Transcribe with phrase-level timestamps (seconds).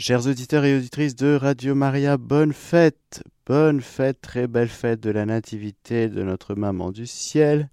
[0.00, 5.10] Chers auditeurs et auditrices de Radio Maria, bonne fête, bonne fête, très belle fête de
[5.10, 7.68] la Nativité de notre Maman du Ciel,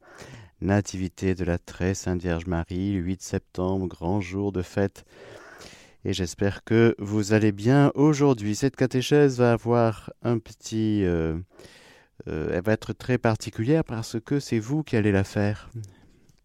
[0.59, 5.05] Nativité de la très Sainte Vierge Marie, 8 septembre, grand jour de fête.
[6.03, 8.57] Et j'espère que vous allez bien aujourd'hui.
[8.57, 11.05] Cette catéchèse va avoir un petit...
[11.05, 11.37] Euh,
[12.27, 15.69] euh, elle va être très particulière parce que c'est vous qui allez la faire.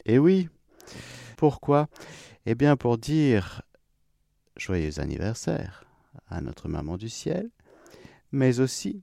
[0.07, 0.49] Et oui,
[1.37, 1.89] pourquoi?
[2.47, 3.63] Eh bien pour dire
[4.63, 5.85] joyeux anniversaire
[6.29, 7.51] à notre maman du ciel,
[8.31, 9.03] mais aussi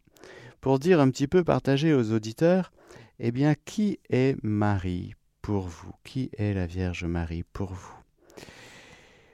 [0.62, 2.72] pour dire un petit peu partager aux auditeurs,
[3.20, 5.92] eh bien, qui est Marie pour vous?
[6.04, 7.94] Qui est la Vierge Marie pour vous?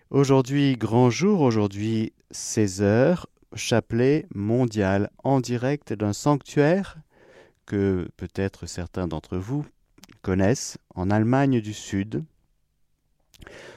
[0.10, 6.98] Aujourd'hui, grand jour, aujourd'hui 16 heures, chapelet mondial en direct d'un sanctuaire
[7.66, 9.66] que peut-être certains d'entre vous
[10.22, 12.24] connaissent en Allemagne du Sud.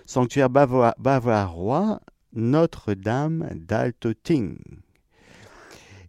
[0.07, 2.01] Sanctuaire bavarois
[2.33, 4.59] notre-Dame d'Altoting.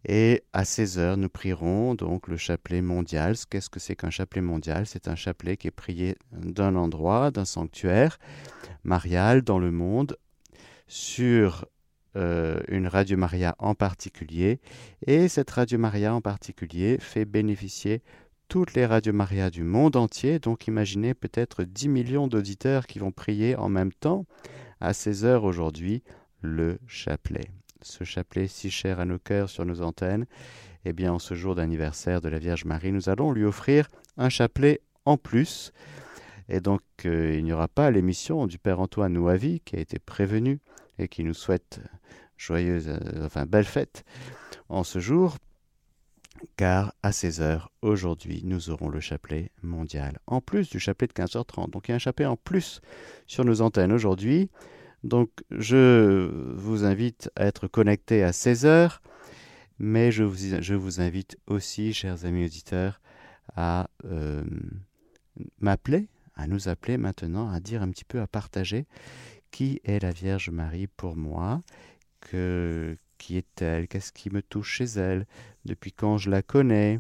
[0.08, 3.36] Et à 16h, nous prierons donc le chapelet mondial.
[3.50, 4.86] Qu'est-ce que c'est qu'un chapelet mondial?
[4.86, 8.18] C'est un chapelet qui est prié d'un endroit, d'un sanctuaire
[8.84, 10.18] marial dans le monde,
[10.88, 11.66] sur
[12.16, 14.62] euh, une Radio Maria en particulier.
[15.06, 18.02] Et cette Radio Maria en particulier fait bénéficier
[18.48, 20.40] toutes les radios Maria du monde entier.
[20.40, 24.26] Donc imaginez peut-être 10 millions d'auditeurs qui vont prier en même temps
[24.82, 26.04] à 16 heures aujourd'hui
[26.42, 27.52] le chapelet.
[27.82, 30.26] Ce chapelet si cher à nos cœurs sur nos antennes,
[30.86, 34.30] eh bien en ce jour d'anniversaire de la Vierge Marie, nous allons lui offrir un
[34.30, 35.72] chapelet en plus.
[36.48, 40.00] Et donc euh, il n'y aura pas l'émission du Père Antoine Ouavi qui a été
[40.00, 40.60] prévenu
[40.98, 41.80] et qui nous souhaite
[42.38, 44.04] joyeuse, euh, enfin belle fête
[44.70, 45.38] en ce jour,
[46.58, 51.70] car à 16h aujourd'hui nous aurons le chapelet mondial, en plus du chapelet de 15h30.
[51.70, 52.82] Donc il y a un chapelet en plus
[53.28, 54.50] sur nos antennes aujourd'hui.
[55.04, 59.00] Donc je vous invite à être connecté à 16h,
[59.80, 63.00] mais je vous, invite aussi, chers amis auditeurs,
[63.56, 64.44] à euh,
[65.60, 68.86] m'appeler, à nous appeler maintenant, à dire un petit peu, à partager
[69.52, 71.62] qui est la Vierge Marie pour moi,
[73.20, 75.28] qui est-elle, qu'est-ce qui me touche chez elle,
[75.66, 77.00] depuis quand je la connais.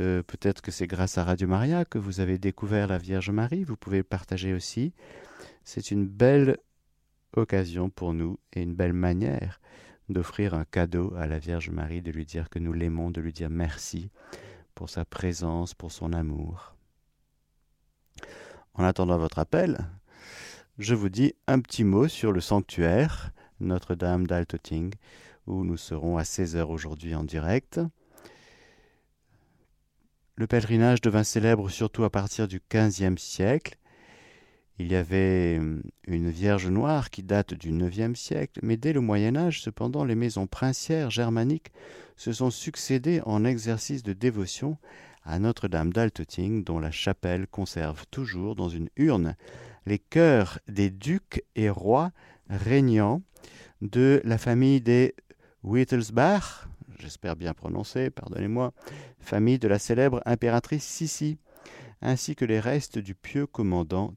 [0.00, 3.64] Euh, peut-être que c'est grâce à Radio Maria que vous avez découvert la Vierge Marie,
[3.64, 4.94] vous pouvez le partager aussi.
[5.64, 6.56] C'est une belle
[7.36, 9.60] occasion pour nous et une belle manière
[10.08, 13.32] d'offrir un cadeau à la Vierge Marie, de lui dire que nous l'aimons, de lui
[13.32, 14.10] dire merci
[14.74, 16.74] pour sa présence, pour son amour.
[18.74, 19.86] En attendant votre appel,
[20.78, 24.94] je vous dis un petit mot sur le sanctuaire Notre-Dame d'Altoting,
[25.50, 27.80] où nous serons à 16h aujourd'hui en direct.
[30.36, 33.76] Le pèlerinage devint célèbre surtout à partir du XVe siècle.
[34.78, 39.00] Il y avait hum, une Vierge noire qui date du IXe siècle, mais dès le
[39.00, 41.72] Moyen Âge, cependant, les maisons princières germaniques
[42.16, 44.78] se sont succédées en exercice de dévotion
[45.24, 49.36] à Notre-Dame d'Altötting, dont la chapelle conserve toujours dans une urne
[49.86, 52.12] les cœurs des ducs et rois
[52.48, 53.22] régnants
[53.82, 55.14] de la famille des
[55.62, 56.66] Wittelsbach,
[56.98, 58.72] j'espère bien prononcer, pardonnez-moi,
[59.18, 61.38] famille de la célèbre impératrice Sissi,
[62.00, 64.14] ainsi que les restes du pieux commandant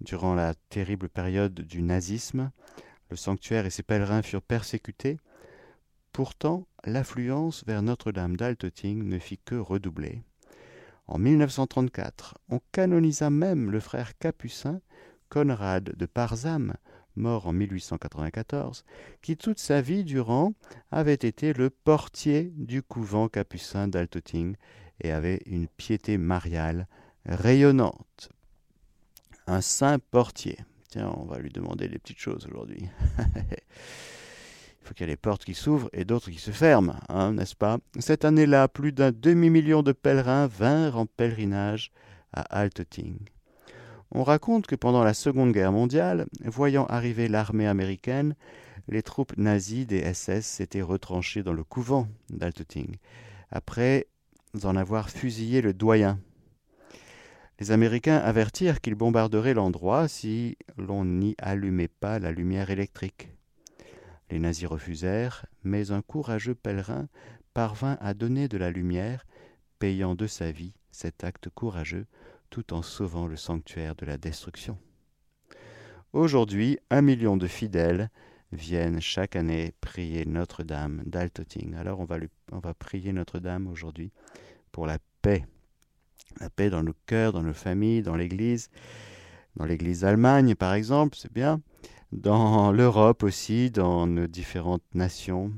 [0.00, 2.50] Durant la terrible période du nazisme,
[3.10, 5.18] le sanctuaire et ses pèlerins furent persécutés.
[6.12, 10.22] Pourtant, l'affluence vers Notre-Dame d'Altötting ne fit que redoubler.
[11.06, 14.80] En 1934, on canonisa même le frère capucin
[15.28, 16.74] Conrad de Parzam,
[17.18, 18.84] mort en 1894,
[19.20, 20.54] qui toute sa vie durant
[20.90, 24.56] avait été le portier du couvent capucin d'Altötting
[25.00, 26.88] et avait une piété mariale
[27.26, 28.30] rayonnante
[29.48, 30.58] un saint portier.
[30.90, 32.88] Tiens, on va lui demander des petites choses aujourd'hui.
[34.80, 37.32] Il faut qu'il y ait les portes qui s'ouvrent et d'autres qui se ferment, hein,
[37.32, 37.78] n'est-ce pas?
[37.98, 41.90] Cette année-là, plus d'un demi-million de pèlerins vinrent en pèlerinage
[42.32, 43.18] à Altötting.
[44.12, 48.34] On raconte que pendant la Seconde Guerre mondiale, voyant arriver l'armée américaine,
[48.88, 52.96] les troupes nazies des SS s'étaient retranchées dans le couvent d'Altötting,
[53.50, 54.06] après
[54.64, 56.18] en avoir fusillé le doyen
[57.58, 63.32] les Américains avertirent qu'ils bombarderaient l'endroit si l'on n'y allumait pas la lumière électrique.
[64.30, 67.08] Les nazis refusèrent, mais un courageux pèlerin
[67.54, 69.26] parvint à donner de la lumière,
[69.80, 72.06] payant de sa vie cet acte courageux
[72.50, 74.78] tout en sauvant le sanctuaire de la destruction.
[76.12, 78.10] Aujourd'hui, un million de fidèles
[78.52, 81.74] viennent chaque année prier Notre-Dame d'Altoting.
[81.74, 84.10] Alors on va, prier Notre-Dame aujourd'hui
[84.72, 85.44] pour la paix
[86.40, 88.68] la paix dans nos cœurs, dans nos familles, dans l'Église,
[89.56, 91.60] dans l'Église d'Allemagne par exemple, c'est bien,
[92.12, 95.52] dans l'Europe aussi, dans nos différentes nations,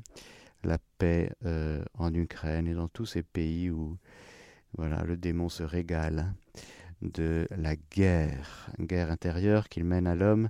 [0.64, 3.98] la paix euh, en Ukraine et dans tous ces pays où
[4.76, 6.32] voilà, le démon se régale
[7.02, 10.48] de la guerre, guerre intérieure qu'il mène à l'homme,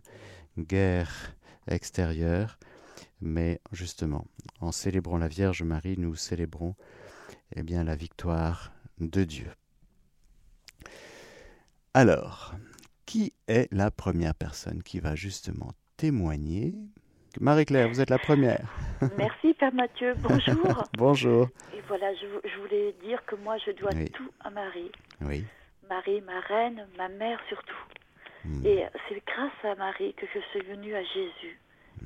[0.59, 1.35] guerre
[1.69, 2.59] extérieure.
[3.21, 4.27] Mais justement,
[4.61, 6.75] en célébrant la Vierge Marie, nous célébrons
[7.55, 9.51] eh bien, la victoire de Dieu.
[11.95, 12.55] Alors,
[13.07, 16.75] qui est la première personne qui va justement témoigner?
[17.41, 18.67] Marie-Claire, vous êtes la première.
[19.17, 20.85] Merci Père Mathieu, bonjour.
[20.99, 21.49] bonjour.
[21.77, 24.91] Et voilà, je, voulais dire que moi je dois tout à Marie.
[25.21, 25.45] Oui.
[25.91, 27.85] Marie, ma reine, ma mère surtout.
[28.45, 28.65] Hmm.
[28.65, 31.59] Et c'est grâce à Marie que je suis venue à Jésus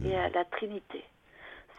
[0.04, 1.04] et à la Trinité.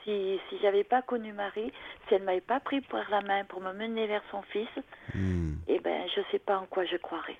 [0.03, 1.73] Si, si j'avais pas connu Marie,
[2.07, 4.69] si elle m'avait pas pris par la main pour me mener vers son fils,
[5.15, 5.55] hmm.
[5.67, 7.37] eh ben je sais pas en quoi je croirais.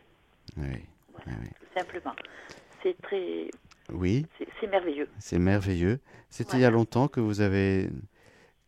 [0.58, 0.84] Oui.
[1.14, 2.16] Voilà, Tout simplement.
[2.82, 3.50] C'est très.
[3.94, 4.26] Oui.
[4.60, 5.08] C'est merveilleux.
[5.20, 6.00] C'est merveilleux.
[6.30, 7.90] C'était il y a longtemps que vous avez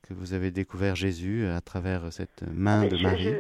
[0.04, 3.34] que vous avez découvert Jésus à travers cette main de Marie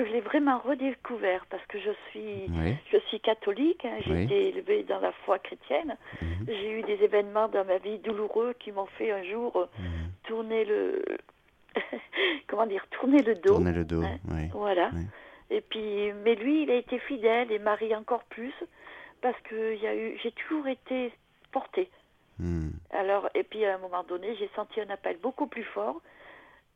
[0.00, 2.50] que je l'ai vraiment redécouvert parce que je suis,
[2.90, 5.96] je suis catholique, hein, j'ai été élevée dans la foi chrétienne.
[6.22, 6.46] Mhm.
[6.46, 10.10] J'ai eu des événements dans ma vie douloureux qui m'ont fait un jour euh, mhm.
[10.24, 11.04] tourner le,
[12.46, 13.54] comment dire, tourner le dos.
[13.54, 14.48] Tourner le dos, hein, oui.
[14.52, 14.90] Voilà.
[15.50, 18.54] Et puis, mais lui, il a été fidèle et Marie encore plus
[19.20, 21.12] parce que y a eu, j'ai toujours été
[21.52, 21.90] portée.
[22.38, 22.70] Hmm.
[22.92, 26.00] Alors, et puis à un moment donné, j'ai senti un appel beaucoup plus fort.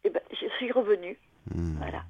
[0.03, 1.17] Et ben, je suis revenue.
[1.55, 1.79] Hmm.
[1.79, 2.03] Voilà.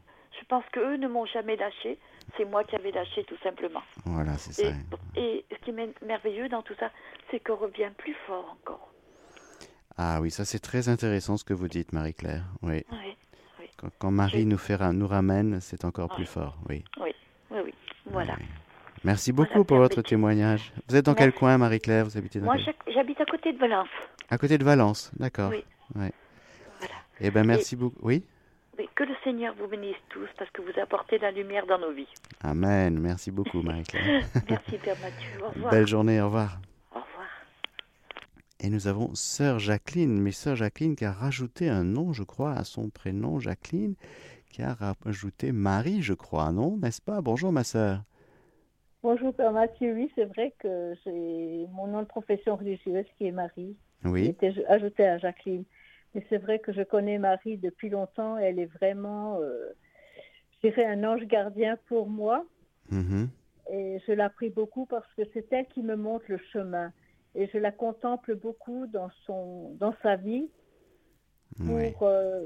[0.45, 1.99] Je pense qu'eux ne m'ont jamais lâché.
[2.37, 3.81] C'est moi qui avais lâché tout simplement.
[4.05, 4.69] Voilà, c'est ça.
[5.17, 6.91] Et ce qui est merveilleux dans tout ça,
[7.31, 8.93] c'est qu'on revient plus fort encore.
[9.97, 12.45] Ah oui, ça c'est très intéressant ce que vous dites, Marie-Claire.
[12.61, 12.85] Oui.
[13.99, 16.59] Quand, Marie nous, fait, nous ramène, c'est encore plus fort.
[16.69, 16.85] Oui.
[17.01, 17.15] Oui,
[17.51, 17.75] oui, oui.
[18.05, 18.37] Voilà.
[19.03, 20.75] Merci beaucoup pour votre témoignage.
[20.89, 22.05] Vous êtes dans quel coin, Marie-Claire?
[22.05, 22.57] Vous habitez dans Moi,
[22.87, 23.89] j'habite à côté de Valence.
[24.29, 25.51] À côté de Valence, d'accord.
[25.51, 25.65] Oui.
[25.95, 26.13] Voilà.
[27.21, 27.97] Eh bien, merci beaucoup.
[28.03, 28.25] Oui?
[28.95, 32.09] Que le Seigneur vous bénisse tous parce que vous apportez la lumière dans nos vies.
[32.43, 32.99] Amen.
[32.99, 34.25] Merci beaucoup, Marie-Claire.
[34.49, 35.43] Merci, Père Mathieu.
[35.43, 35.71] Au revoir.
[35.73, 36.21] Belle journée.
[36.21, 36.61] Au revoir.
[36.93, 37.29] Au revoir.
[38.61, 42.53] Et nous avons Sœur Jacqueline, mais Sœur Jacqueline qui a rajouté un nom, je crois,
[42.53, 43.95] à son prénom, Jacqueline,
[44.51, 47.21] qui a rajouté Marie, je crois, non N'est-ce pas?
[47.21, 48.03] Bonjour, ma sœur.
[49.03, 49.93] Bonjour, Père Mathieu.
[49.95, 53.77] Oui, c'est vrai que c'est mon nom de profession religieuse qui est Marie.
[54.05, 54.23] Oui.
[54.23, 55.65] Qui était ajouté à Jacqueline.
[56.15, 58.39] Mais c'est vrai que je connais Marie depuis longtemps.
[58.39, 59.73] Elle est vraiment, euh,
[60.53, 62.45] je dirais, un ange gardien pour moi.
[62.93, 63.29] Mm-hmm.
[63.73, 66.93] Et je l'apprécie beaucoup parce que c'est elle qui me montre le chemin.
[67.35, 70.49] Et je la contemple beaucoup dans, son, dans sa vie
[71.57, 72.45] pour, euh,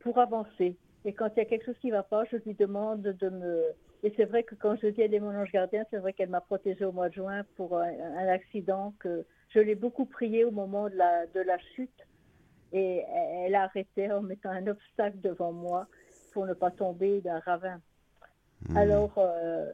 [0.00, 0.76] pour avancer.
[1.04, 3.28] Et quand il y a quelque chose qui ne va pas, je lui demande de
[3.28, 3.64] me...
[4.04, 6.28] Et c'est vrai que quand je dis elle est mon ange gardien, c'est vrai qu'elle
[6.28, 10.44] m'a protégée au mois de juin pour un, un accident que je l'ai beaucoup prié
[10.44, 12.07] au moment de la, de la chute
[12.72, 13.04] et
[13.44, 15.86] elle a arrêté en mettant un obstacle devant moi
[16.32, 17.80] pour ne pas tomber d'un ravin.
[18.68, 18.76] Hmm.
[18.76, 19.70] Alors, euh,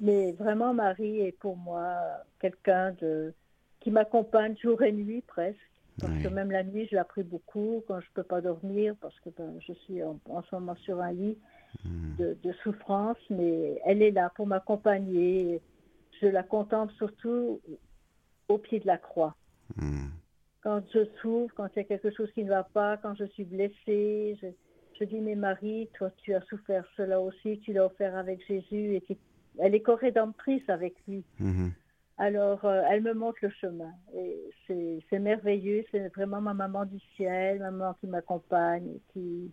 [0.00, 1.96] mais vraiment, Marie est pour moi
[2.38, 3.32] quelqu'un de
[3.80, 5.58] qui m'accompagne jour et nuit presque.
[6.00, 8.94] Parce que même la nuit, je la prie beaucoup quand je ne peux pas dormir,
[9.02, 10.18] parce que ben, je suis en,
[10.48, 11.36] ce moment sur un lit
[11.84, 12.16] hmm.
[12.16, 15.60] de, souffrance, mais elle est là pour m'accompagner.
[16.20, 17.60] Je la contemple surtout
[18.48, 19.34] au pied de la croix.
[19.76, 20.10] Hmm
[20.62, 23.24] quand je souffre, quand il y a quelque chose qui ne va pas, quand je
[23.26, 24.38] suis blessée,
[24.98, 28.94] je, dis, mais Marie, toi, tu as souffert cela aussi, tu l'as offert avec Jésus,
[28.96, 29.02] et
[29.58, 31.24] elle est co-rédemptrice avec lui.
[31.38, 31.72] Mhm.
[32.18, 33.92] Alors, euh, elle me montre le chemin.
[34.14, 34.36] Et
[35.10, 39.50] c'est merveilleux, c'est vraiment ma maman du ciel, maman qui m'accompagne, qui,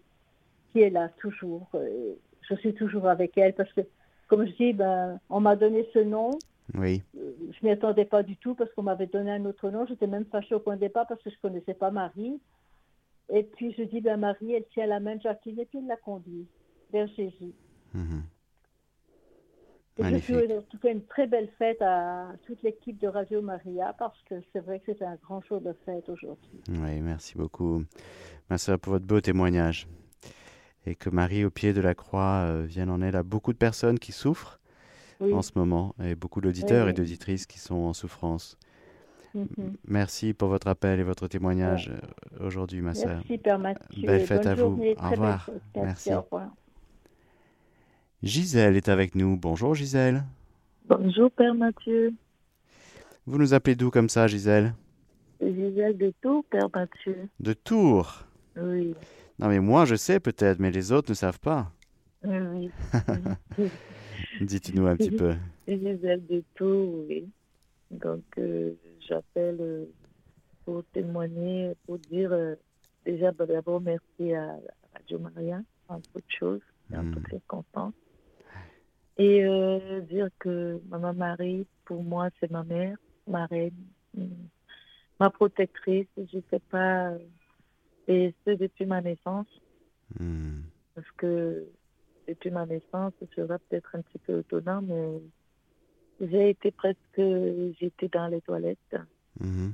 [0.71, 1.69] qui est là toujours.
[1.73, 3.81] je suis toujours avec elle parce que,
[4.27, 6.31] comme je dis, ben, on m'a donné ce nom,
[6.73, 7.03] oui.
[7.17, 9.85] Euh, je m'y attendais pas du tout parce qu'on m'avait donné un autre nom.
[9.85, 12.39] J'étais même fâchée au point de départ parce que je connaissais pas Marie.
[13.29, 15.87] Et puis je dis, ben Marie, elle tient la main de Jacqueline et puis elle
[15.87, 16.47] la conduit
[16.91, 17.53] vers Jésus.
[17.93, 18.23] Mhm.
[19.99, 20.35] Et je suis
[20.83, 24.91] une très belle fête à toute l'équipe de Radio Maria parce que c'est vrai que
[24.97, 26.61] c'est un grand jour de fête aujourd'hui.
[26.69, 27.83] Oui, merci beaucoup,
[28.49, 29.87] ma soeur, pour votre beau témoignage.
[30.85, 33.57] Et que Marie, au pied de la croix, euh, vienne en aide à beaucoup de
[33.57, 34.59] personnes qui souffrent
[35.21, 38.57] en ce moment et beaucoup d'auditeurs et d'auditrices qui sont en souffrance.
[39.33, 39.75] Mhm.
[39.87, 43.17] Merci pour votre appel et votre témoignage euh, aujourd'hui, ma sœur.
[43.17, 44.07] Merci, Père Mathieu.
[44.07, 44.81] Belle fête à vous.
[44.81, 45.49] au revoir.
[45.75, 46.11] Merci.
[48.23, 49.37] Gisèle est avec nous.
[49.37, 50.23] Bonjour, Gisèle.
[50.89, 52.13] Bonjour, Père Mathieu.
[53.27, 54.73] Vous nous appelez d'où comme ça, Gisèle?
[55.39, 57.27] Gisèle de Tours, Père Mathieu.
[57.39, 58.23] De Tours
[58.55, 58.95] Oui.
[59.37, 61.71] Non, mais moi, je sais peut-être, mais les autres ne savent pas.
[62.23, 62.71] Oui.
[64.41, 65.33] Dites-nous un petit peu.
[65.67, 67.29] Gisèle de Tours, oui.
[67.91, 69.87] Donc, euh, j'appelle
[70.65, 72.35] pour témoigner, pour dire
[73.05, 74.57] déjà bah, d'abord merci à
[74.93, 76.61] Radio Maria, en toutes choses,
[76.93, 77.13] en hmm.
[77.13, 77.93] toutes circonstances.
[79.17, 79.43] Et
[80.09, 83.73] dire que Maman Marie, pour moi, c'est ma mère, ma reine,
[85.19, 87.13] ma protectrice, je ne sais pas,
[88.07, 89.47] et ce depuis ma naissance.
[90.19, 90.61] Hmm.
[90.95, 91.65] Parce que
[92.27, 95.21] depuis ma naissance, ce sera peut-être un petit peu étonnant, mais
[96.19, 97.21] j'ai été presque,
[97.79, 98.95] j'étais dans les toilettes.
[99.39, 99.69] Hmm.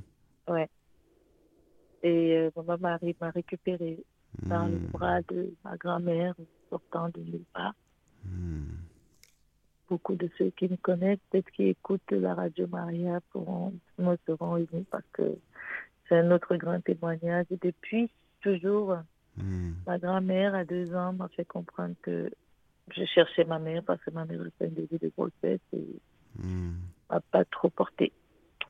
[0.48, 0.68] Ouais.
[2.02, 3.98] Et euh, maman m'a récupéré
[4.42, 4.90] dans le hmm.
[4.92, 6.34] bras de ma grand-mère
[6.70, 7.74] sortant de nulle part.
[9.88, 14.56] Beaucoup de ceux qui me connaissent, peut-être qui écoutent la radio Maria, pourront, me seront
[14.56, 15.36] émus parce que
[16.08, 17.46] c'est un autre grand témoignage.
[17.50, 18.96] Et depuis toujours,
[19.86, 22.30] ma grand-mère, à deux ans, m'a fait comprendre que
[22.90, 25.86] je cherchais ma mère parce que ma mère fait un début de grossesse et
[26.38, 26.72] hmm.
[27.10, 28.12] m'a pas trop porté.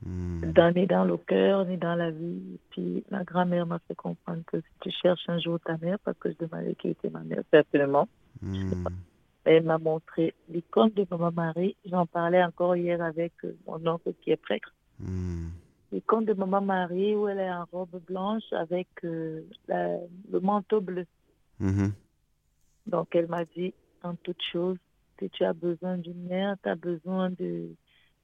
[0.04, 0.52] Hmm.
[0.52, 2.58] Dans, ni dans le cœur, ni dans la vie.
[2.70, 6.18] Puis ma grand-mère m'a fait comprendre que si tu cherches un jour ta mère, parce
[6.18, 8.08] que je demandais qui était ma mère, certainement.
[9.44, 11.76] Elle m'a montré l'icône de Maman Marie.
[11.84, 14.72] J'en parlais encore hier avec euh, mon oncle qui est prêtre
[16.00, 21.06] conte de Maman Marie où elle est en robe blanche avec euh, le manteau bleu.
[21.60, 21.90] Mm-hmm.
[22.86, 24.78] Donc elle m'a dit en toute chose
[25.16, 27.70] que tu as besoin d'une mère, tu as besoin de,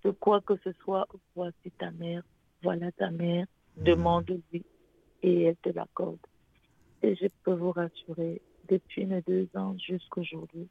[0.04, 2.22] de quoi que ce soit, voici ta mère,
[2.62, 3.82] voilà ta mère, mm-hmm.
[3.84, 4.64] demande-lui
[5.22, 6.18] et elle te l'accorde.
[7.02, 10.68] Et je peux vous rassurer, depuis mes deux ans jusqu'aujourd'hui,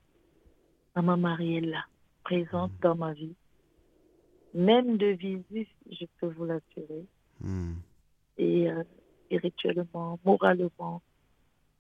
[0.96, 1.84] Maman Marie est là,
[2.24, 2.84] présente mm-hmm.
[2.84, 3.36] dans ma vie
[4.54, 7.06] même de visite, je peux vous l'assurer.
[7.40, 7.76] Hmm.
[8.38, 8.84] Et euh,
[9.26, 11.02] spirituellement, moralement,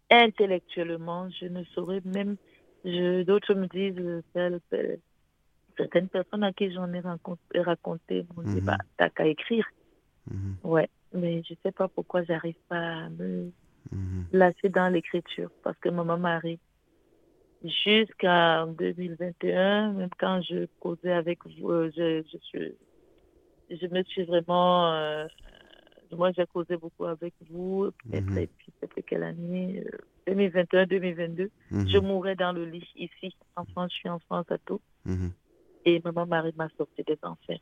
[0.09, 2.37] intellectuellement, je ne saurais même.
[2.85, 4.97] D'autres me disent, euh,
[5.77, 7.01] certaines personnes à qui j'en ai
[7.59, 8.65] raconté m'ont dit, hmm.
[8.65, 9.65] bah, t'as qu'à écrire.
[10.29, 10.53] Hmm.
[10.63, 13.51] Ouais, mais je sais pas pourquoi j'arrive pas à me
[14.31, 15.49] placer dans l'écriture.
[15.63, 16.59] Parce que maman Marie,
[17.63, 22.75] jusqu'en 2021, même quand je causais avec vous, euh, je, je, suis,
[23.69, 24.93] je me suis vraiment.
[24.93, 25.27] Euh,
[26.11, 27.91] moi, j'ai causé beaucoup avec vous.
[28.11, 28.47] Et mhm.
[28.57, 31.49] puis, c'était quelle année 2021, euh, 2022.
[31.71, 31.89] Mhm.
[31.89, 33.91] Je mourais dans le lit ici, en France.
[33.93, 34.81] Je suis en France à tout.
[35.05, 35.31] Mhm.
[35.85, 37.59] Et maman Marie m'a sorti des enfers.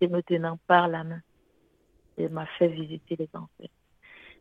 [0.00, 1.20] Et me tenant par la main.
[2.16, 3.68] Elle m'a fait visiter les enfers.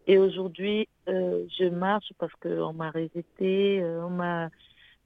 [0.08, 4.50] Et aujourd'hui, euh, je marche parce qu'on m'a résisté, euh, on m'a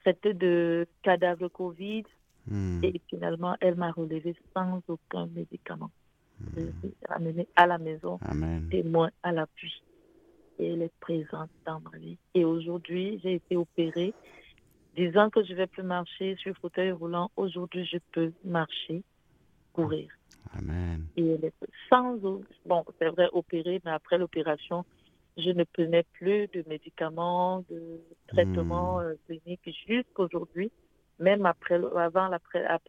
[0.00, 2.04] traité de cadavre Covid.
[2.82, 5.90] Et finalement, elle m'a relevé sans aucun médicament.
[6.56, 8.20] Je suis amenée à la maison,
[8.70, 9.82] témoin à l'appui.
[10.58, 12.16] Et elle est présente dans ma vie.
[12.34, 14.14] Et aujourd'hui, j'ai été opérée.
[14.96, 19.02] Disant que je ne vais plus marcher sur fauteuil roulant, aujourd'hui, je peux marcher,
[19.74, 20.08] courir.
[20.56, 21.06] Amen.
[21.16, 21.52] Et elle est
[21.90, 22.16] sans,
[22.64, 24.86] bon, c'est vrai, opérée, mais après l'opération,
[25.36, 30.72] je ne prenais plus de médicaments, de traitements euh, cliniques jusqu'aujourd'hui,
[31.18, 32.30] même après, avant,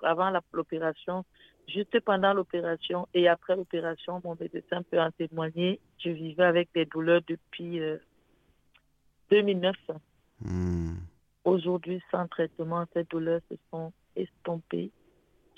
[0.01, 1.25] avant l'opération,
[1.67, 5.79] juste pendant l'opération et après l'opération, mon médecin peut en témoigner.
[5.99, 7.79] Je vivais avec des douleurs depuis
[9.31, 9.75] 2009.
[9.89, 9.93] Euh,
[10.41, 10.97] hmm.
[11.43, 14.91] Aujourd'hui, sans traitement, ces douleurs se sont estompées.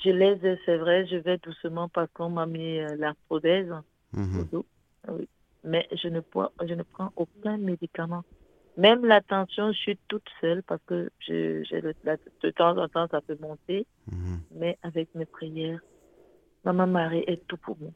[0.03, 3.73] Je les ai, c'est vrai, je vais doucement parce qu'on m'a mis euh, la prothèse
[4.13, 4.45] mm
[5.09, 5.27] Oui.
[5.65, 8.23] Mais je ne, prends, je ne prends aucun médicament.
[8.77, 11.63] Même la tension, je suis toute seule parce que je,
[12.43, 13.85] de temps en temps, ça peut monter.
[14.09, 14.39] Mhm.
[14.55, 15.81] Mais avec mes prières,
[16.73, 17.91] Maman Marie est tout pour moi.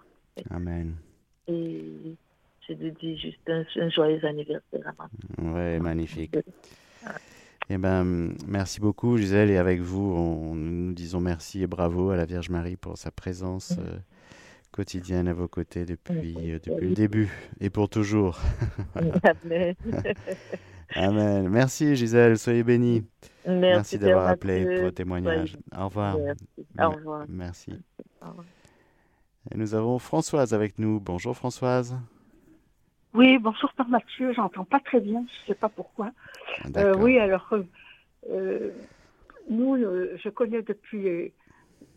[0.49, 0.95] Amen.
[1.47, 2.15] Et
[2.67, 5.55] je te dis juste un, joyeux anniversaire à maman.
[5.55, 6.35] Oui, magnifique.
[7.69, 9.51] Eh ben, merci beaucoup, Gisèle.
[9.51, 13.11] Et avec vous, on, nous disons merci et bravo à la Vierge Marie pour sa
[13.11, 13.97] présence euh,
[14.71, 18.39] quotidienne à vos côtés depuis, euh, depuis le début et pour toujours.
[18.95, 19.75] Amen.
[20.95, 21.47] Amen.
[21.47, 22.39] Merci, Gisèle.
[22.39, 23.05] Soyez bénie.
[23.47, 25.57] Merci, d'avoir appelé pour le témoignage.
[25.77, 26.17] Au revoir.
[26.79, 27.25] Au revoir.
[27.29, 27.73] Merci.
[29.51, 30.99] Et nous avons Françoise avec nous.
[30.99, 31.97] Bonjour, Françoise.
[33.13, 36.11] Oui, bonjour Père Mathieu, j'entends pas très bien, je sais pas pourquoi.
[36.77, 37.63] Euh, oui, alors euh,
[38.31, 38.71] euh
[39.49, 41.31] nous, euh, je connais depuis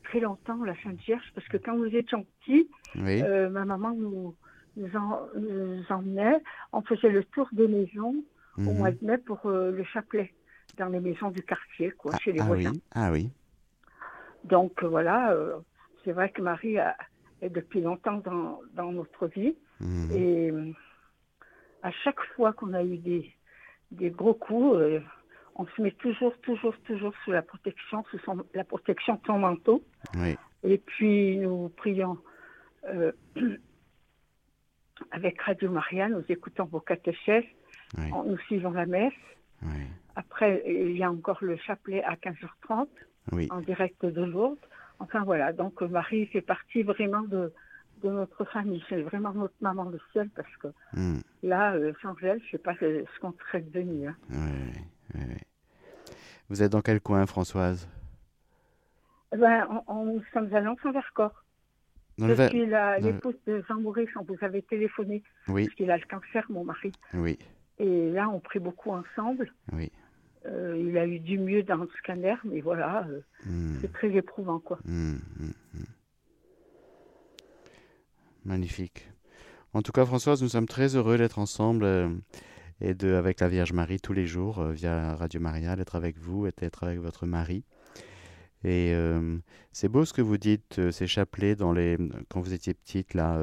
[0.03, 4.35] très longtemps la Sainte Vierge parce que quand vous étions petits, ma maman nous,
[4.77, 8.17] nous, emmenait, on faisait le tour des maisons
[8.59, 10.35] au mois de mai pour le chapelet
[10.77, 12.73] dans les maisons du quartier, quoi, ah, chez les ah voisins.
[12.73, 12.83] Oui.
[12.93, 13.31] Ah oui.
[14.45, 15.35] Donc voilà,
[16.05, 16.93] c'est vrai que Marie est
[17.43, 20.11] depuis longtemps dans, dans notre vie mhm.
[20.13, 20.53] et
[21.83, 23.31] à chaque fois qu'on a eu des,
[23.93, 25.01] des gros coups, euh,
[25.55, 28.19] on se met toujours, toujours, toujours sous la protection, sous
[28.55, 29.85] la protection de son manteau.
[30.65, 32.19] Et puis nous prions
[32.89, 33.13] euh,
[35.11, 37.45] avec Radio Maria, nous écoutons vos catéchèses,
[37.97, 39.13] nous suivons la messe.
[40.17, 42.89] Après, il y a encore le chapelet à 15h30
[43.51, 44.59] en direct de Lourdes.
[44.99, 47.53] Enfin voilà, donc Marie fait partie vraiment de,
[48.03, 48.83] de notre famille.
[48.89, 51.21] C'est vraiment notre maman le ciel parce que hmm.
[51.43, 54.09] là, euh, sans elle, je ne sais pas ce qu'on serait devenu.
[54.09, 54.17] Hein.
[56.49, 57.89] Vous êtes dans quel coin, Françoise?
[59.33, 61.43] Eh ben, on, Nous sommes à l'Enfant-Vercors.
[62.19, 62.67] Depuis
[63.01, 65.23] l'épouse de Jean Maurice, on vous avait téléphoné.
[65.49, 65.65] Oui.
[65.65, 66.93] Parce qu'il a le cancer, mon mari.
[67.13, 67.39] Oui.
[67.79, 69.53] Et là, on prie beaucoup ensemble.
[69.73, 69.91] Oui.
[70.49, 73.79] Euh, il a eu du mieux dans le scanner, mais voilà, euh, hmm.
[73.81, 74.79] c'est très éprouvant, quoi.
[74.85, 75.17] Hmm,
[78.45, 79.09] Magnifique.
[79.73, 82.09] En tout cas, Françoise, nous sommes très heureux d'être ensemble euh,
[82.81, 86.47] et de, avec la Vierge Marie tous les jours via Radio Maria, d'être avec vous
[86.47, 87.65] et d'être avec votre mari.
[88.65, 88.95] Et
[89.71, 91.97] c'est beau ce que vous dites, ces chapelets dans les,
[92.29, 93.39] quand vous étiez petite, là,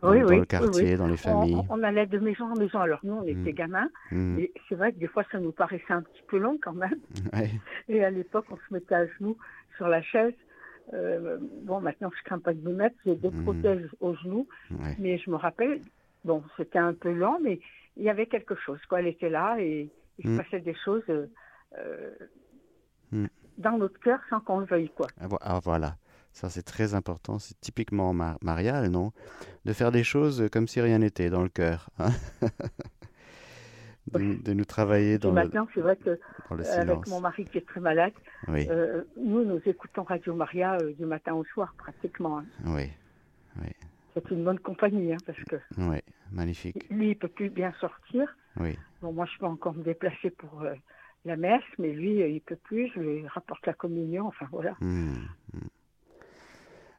[0.00, 1.60] dans, le quartier, dans les familles.
[1.68, 2.80] On, allait de maison en maison.
[2.80, 3.28] Alors nous, on mm.
[3.28, 3.88] était gamins.
[4.12, 4.38] Mm.
[4.38, 6.98] Et c'est vrai que des fois, ça nous paraissait un petit peu long quand même.
[7.88, 9.36] Et à l'époque, on se mettait à genoux
[9.76, 10.34] sur la chaise
[10.94, 12.96] euh, bon, maintenant, je crains pas de me mettre.
[13.04, 13.44] J'ai des mmh.
[13.44, 14.48] protèges aux genoux.
[14.98, 15.80] Mais je me rappelle,
[16.24, 17.60] bon, c'était un peu lent, mais
[17.96, 18.80] il y avait quelque chose.
[18.88, 19.00] Quoi.
[19.00, 20.36] Elle était là et il se mmh.
[20.38, 22.10] passait des choses euh,
[23.12, 23.26] mmh.
[23.58, 24.90] dans notre cœur sans qu'on le veuille.
[24.90, 25.08] Quoi.
[25.20, 25.96] Ah, ah, voilà.
[26.38, 27.40] Ça, c'est très important.
[27.40, 29.10] C'est typiquement marial, non?
[29.64, 31.90] De faire des choses comme si rien n'était dans le cœur.
[31.98, 32.12] Hein
[34.12, 37.80] de, nous travailler dans maintenant, c'est vrai que euh, avec mon mari qui est très
[37.80, 38.12] malade,
[38.50, 42.38] euh, nous, nous écoutons Radio Maria euh, du matin au soir pratiquement.
[42.38, 42.46] Hein.
[42.66, 42.88] Oui,
[43.60, 43.70] oui.
[44.14, 45.56] C'est une bonne compagnie, hein, parce que.
[45.76, 45.98] Oui,
[46.30, 46.88] magnifique.
[46.88, 48.32] Lui, il peut plus bien sortir.
[48.60, 48.78] Oui.
[49.02, 50.64] Bon, moi, je peux encore me déplacer pour
[51.24, 52.92] la messe, mais lui, il peut plus.
[52.94, 54.28] Je lui rapporte la communion.
[54.28, 54.76] Enfin, voilà.
[54.80, 55.14] Mmh,
[55.52, 55.58] mmh.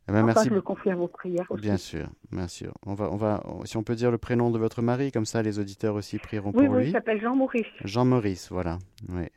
[0.09, 0.49] Eh ben, merci.
[0.49, 1.61] je le confie à vos prières aussi.
[1.61, 2.73] Bien sûr, bien sûr.
[2.83, 5.43] On va, on va, si on peut dire le prénom de votre mari, comme ça
[5.43, 6.69] les auditeurs aussi prieront pour lui.
[6.69, 7.67] Oui, il s'appelle Jean-Maurice.
[7.83, 8.79] Jean-Maurice, voilà.
[9.09, 9.27] Oui.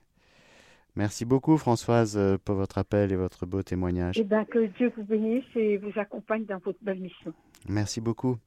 [0.97, 4.19] Merci beaucoup Françoise euh, pour votre appel et votre beau témoignage.
[4.19, 7.35] Eh bien que Dieu vous bénisse et vous accompagne dans votre belle mission.
[7.69, 8.39] Merci beaucoup.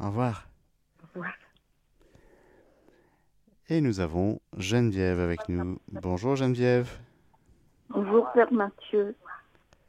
[0.00, 0.48] Au revoir.
[1.02, 1.32] Au revoir.
[3.68, 5.78] Et nous avons Geneviève avec nous.
[5.90, 6.88] Bonjour Geneviève.
[7.90, 9.14] Bonjour Père Mathieu.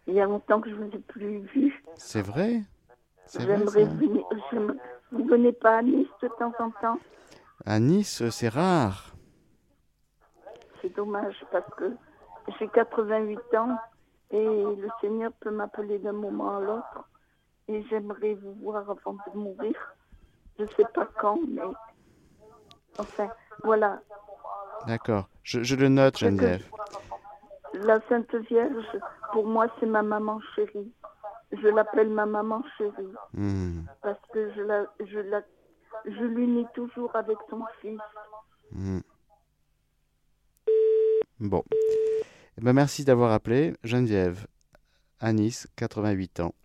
[0.07, 1.83] Il y a longtemps que je ne vous ai plus vu.
[1.95, 2.61] C'est vrai
[3.33, 4.23] J'aimerais venir.
[5.11, 6.99] Vous ne venez pas à Nice de temps en temps?
[7.65, 9.15] À Nice, c'est rare.
[10.81, 11.95] C'est dommage parce que
[12.59, 13.77] j'ai 88 ans
[14.31, 17.09] et le Seigneur peut m'appeler d'un moment à l'autre.
[17.67, 19.75] Et j'aimerais vous voir avant de mourir.
[20.59, 21.63] Je ne sais pas quand, mais.
[22.99, 23.29] Enfin,
[23.63, 24.01] voilà.
[24.85, 25.27] D'accord.
[25.41, 26.69] Je, je, le note, Geneviève.
[27.83, 28.99] La Sainte Vierge,
[29.33, 30.91] pour moi, c'est ma maman chérie.
[31.51, 33.13] Je l'appelle ma maman chérie.
[33.33, 33.81] Hmm.
[34.01, 35.41] Parce que je, la, je, la,
[36.05, 37.99] je l'unis toujours avec son fils.
[38.71, 38.99] Hmm.
[41.39, 41.63] Bon.
[42.57, 44.47] Eh ben, merci d'avoir appelé Geneviève,
[45.19, 46.55] à Nice, 88 ans,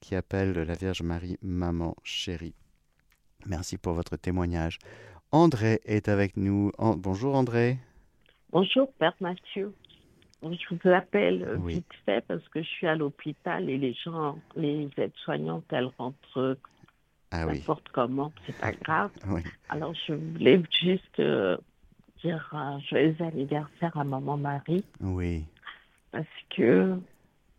[0.00, 2.54] qui appelle la Vierge Marie maman chérie.
[3.46, 4.78] Merci pour votre témoignage.
[5.30, 6.72] André est avec nous.
[6.78, 7.78] bonjour André.
[8.50, 9.72] Bonjour Père Mathieu.
[10.42, 14.38] Je vous appelle euh, vite fait parce que je suis à l'hôpital et les gens,
[14.54, 16.56] les aides-soignantes, elles rentrent
[17.30, 19.10] ah n'importe comment, c'est pas grave.
[19.68, 21.56] Alors je voulais juste euh,
[22.22, 24.84] dire un joyeux anniversaire à maman Marie.
[25.00, 25.44] Oui.
[26.10, 26.96] Parce que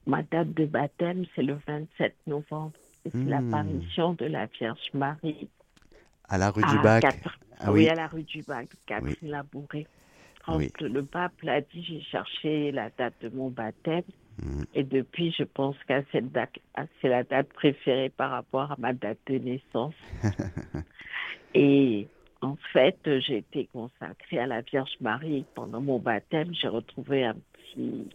[0.07, 2.71] ma date de baptême, c'est le 27 novembre.
[3.03, 3.29] c'est hmm.
[3.29, 5.49] l'apparition de la Vierge Marie.
[6.27, 7.03] À la rue du Bac.
[7.59, 7.89] Ah, oui.
[7.89, 9.85] à la rue du Bac, Catherine Labouré.
[10.49, 14.03] Quand le pape l'a dit, j'ai cherché la date de mon baptême.
[14.41, 14.63] Mm.
[14.73, 16.05] Et depuis, je pense date,
[17.01, 19.95] c'est la date préférée par rapport à ma date de naissance.
[21.53, 22.07] et
[22.41, 26.53] en fait, j'ai été consacrée à la Vierge Marie pendant mon baptême.
[26.53, 28.07] J'ai retrouvé un petit,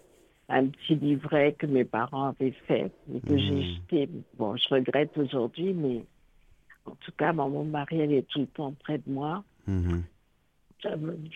[0.48, 3.62] un petit livret que mes parents avaient fait et que j'ai mm.
[3.62, 4.08] jeté.
[4.38, 6.04] Bon, je regrette aujourd'hui, mais
[6.86, 9.44] en tout cas, mon mari, elle est tout le temps près de moi.
[9.68, 10.02] Mm-hmm.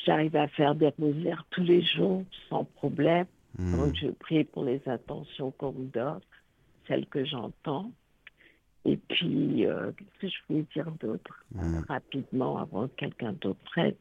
[0.04, 3.26] J'arrive à faire des rosaires tous les jours sans problème.
[3.58, 3.76] Hmm.
[3.76, 6.20] Donc, je prie pour les attentions qu'on me donne,
[6.87, 7.90] celles que j'entends.
[8.84, 11.44] Et puis, euh, qu'est-ce que je voulais dire d'autre?
[11.54, 11.80] Hmm.
[11.88, 13.94] Rapidement, avant que quelqu'un d'autre prenne.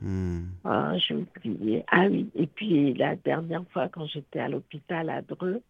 [0.00, 0.44] Hmm.
[0.64, 1.84] Ah, j'ai oublié.
[1.88, 5.62] Ah oui, et puis la dernière fois, quand j'étais à l'hôpital à Dreux,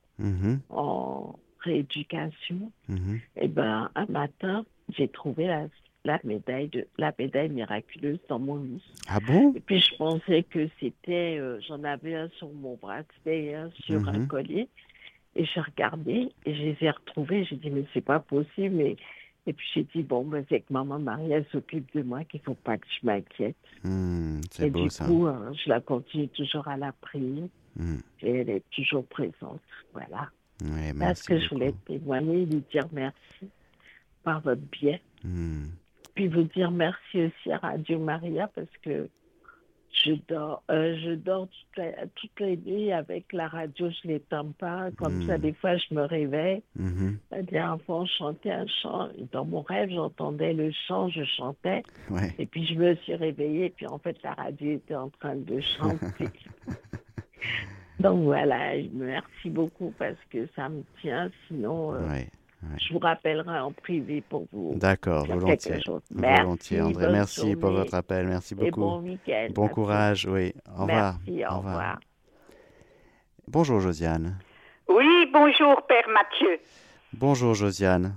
[0.70, 2.72] en rééducation,
[3.36, 4.64] eh ben, un matin,
[4.96, 5.66] j'ai trouvé la
[6.06, 8.82] la médaille de la médaille miraculeuse dans mon lit.
[9.08, 9.52] Ah bon?
[9.54, 14.08] Et puis je pensais que c'était, euh, j'en avais un sur mon bracelet, un sur
[14.08, 14.28] un mhm.
[14.28, 14.68] collier.
[15.34, 17.44] Et j'ai regardé et je les ai retrouvés.
[17.44, 18.80] J'ai dit mais c'est pas possible.
[18.80, 18.96] Et,
[19.46, 22.40] et puis j'ai dit bon ben, c'est que maman Marie elle s'occupe de moi qu'il
[22.40, 23.56] faut pas que je m'inquiète.
[23.82, 27.50] Hmm, et du coup hein, je la continue toujours à la prier.
[27.76, 27.98] Hmm.
[28.22, 29.60] Et elle est toujours présente.
[29.92, 30.30] Voilà.
[30.62, 33.50] Ouais, Parce que je voulais témoigner et lui dire merci
[34.22, 35.02] par votre biais.
[36.16, 39.08] Puis vous dire merci aussi à Radio Maria parce que
[40.04, 41.48] je dors, euh, je dors
[42.14, 44.90] toutes les, nuits avec la radio, je ne l'éteins pas.
[44.96, 45.40] Comme ça, hmm.
[45.40, 46.62] des fois, je me réveille.
[46.78, 47.16] Mm-hmm.
[47.30, 49.08] La dernière fois, on chantait un chant.
[49.32, 51.82] Dans mon rêve, j'entendais le chant, je chantais.
[52.38, 53.70] Et puis, je me suis réveillée.
[53.70, 56.28] Puis, en fait, la radio était en train de chanter.
[58.00, 61.30] Donc, voilà, merci beaucoup parce que ça me tient.
[61.48, 62.20] Sinon, euh,
[62.78, 64.74] je vous rappellerai en privé pour vous.
[64.76, 65.80] D'accord, volontiers.
[66.10, 67.12] Merci, volontiers, André.
[67.12, 68.26] Merci pour votre appel.
[68.26, 68.66] Merci beaucoup.
[68.66, 69.48] Et bon week-end.
[69.54, 70.52] Bon courage, oui.
[70.68, 71.14] Au revoir.
[71.26, 72.00] Merci, au, revoir.
[73.48, 74.38] Bonjour, Josiane.
[74.88, 76.58] Oui, bonjour, Père Mathieu.
[77.12, 78.14] Bonjour, Josiane.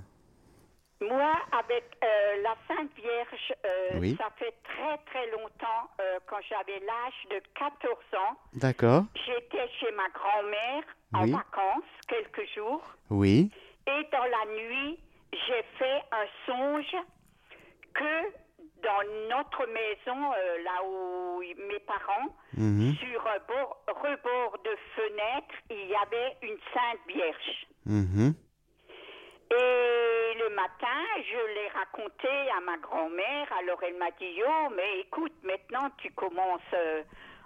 [1.00, 6.78] Moi, avec euh, la Sainte Vierge, euh, ça fait très très longtemps, euh, quand j'avais
[6.80, 8.36] l'âge de 14 ans.
[8.52, 9.04] D'accord.
[9.14, 10.82] J'étais chez ma grand-mère
[11.14, 12.82] en vacances, quelques jours.
[13.08, 13.50] Oui.
[13.98, 14.98] Et dans la nuit,
[15.32, 16.96] j'ai fait un songe
[17.94, 18.40] que
[18.82, 22.94] dans notre maison, euh, là où mes parents, mhm.
[22.96, 23.38] sur un
[23.92, 27.66] rebord de fenêtre, il y avait une Sainte Vierge.
[27.86, 28.34] Mhm.
[29.52, 33.52] Et le matin, je l'ai raconté à ma grand-mère.
[33.58, 37.02] Alors elle m'a dit, oh, mais écoute, maintenant tu commences euh,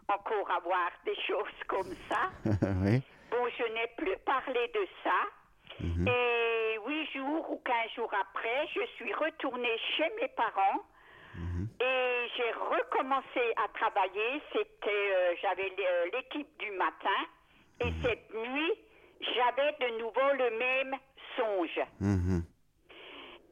[0.08, 2.30] encore à voir des choses comme ça.
[3.30, 5.10] Bon, je n'ai plus parlé de ça.
[5.80, 6.08] Mhm.
[6.08, 10.82] Et huit jours ou quinze jours après, je suis retournée chez mes parents
[11.34, 11.68] mhm.
[11.80, 14.40] et j'ai recommencé à travailler.
[14.52, 17.20] C'était, euh, j'avais euh, l'équipe du matin
[17.80, 18.02] et mhm.
[18.02, 18.72] cette nuit,
[19.20, 20.96] j'avais de nouveau le même
[21.36, 21.80] songe.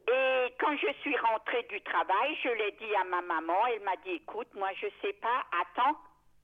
[0.09, 3.67] Et quand je suis rentrée du travail, je l'ai dit à ma maman.
[3.73, 5.97] Elle m'a dit, écoute, moi je sais pas, attends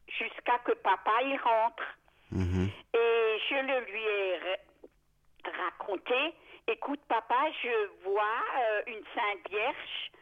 [0.07, 1.83] jusqu'à que papa y rentre.
[2.95, 4.39] Et je le lui ai
[5.65, 6.35] raconter
[6.71, 8.23] Écoute, papa, je vois
[8.59, 10.13] euh, une Sainte Vierge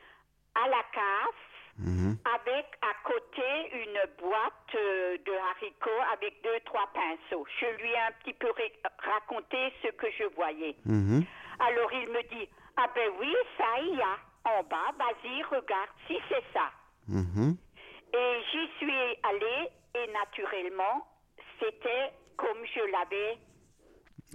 [0.54, 1.40] à la cave
[1.78, 2.16] mhm.
[2.36, 7.44] avec à côté une boîte euh, de haricots avec deux, trois pinceaux.
[7.60, 8.48] Je lui ai un petit peu
[8.98, 10.76] raconté ce que je voyais.
[10.84, 11.24] Mhm.
[11.58, 14.18] Alors il me dit Ah ben oui, ça y a.
[14.44, 16.70] En bas, vas-y, regarde si c'est ça.
[17.08, 17.56] Mhm.
[18.14, 21.08] Et j'y suis allée et naturellement,
[21.58, 23.38] c'était comme je l'avais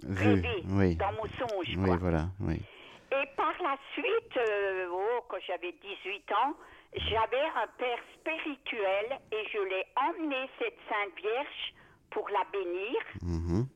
[0.04, 0.96] oui.
[0.96, 1.76] dans mon songe.
[1.78, 2.62] Oui, voilà, oui.
[3.12, 6.54] Et par la suite, euh, oh, quand j'avais 18 ans,
[6.96, 11.74] j'avais un père spirituel et je l'ai emmené cette Sainte Vierge
[12.10, 13.00] pour la bénir.
[13.22, 13.68] Mhm.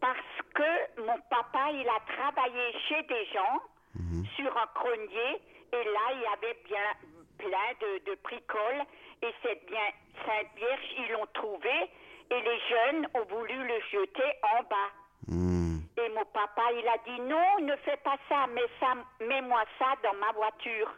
[0.00, 0.18] Parce
[0.54, 3.60] que mon papa, il a travaillé chez des gens
[3.94, 4.24] mhm.
[4.36, 5.40] sur un cronier
[5.72, 6.90] et là, il y avait bien
[7.38, 8.84] plein de, de bricoles
[9.22, 9.88] et cette bien
[10.26, 11.90] Sainte Vierge, ils l'ont trouvé
[12.30, 14.90] et les jeunes ont voulu le jeter en bas.
[15.26, 15.78] Hmm.
[15.96, 19.94] Et mon papa, il a dit non, ne fais pas ça, mets ça, mets-moi ça
[20.02, 20.90] dans ma voiture.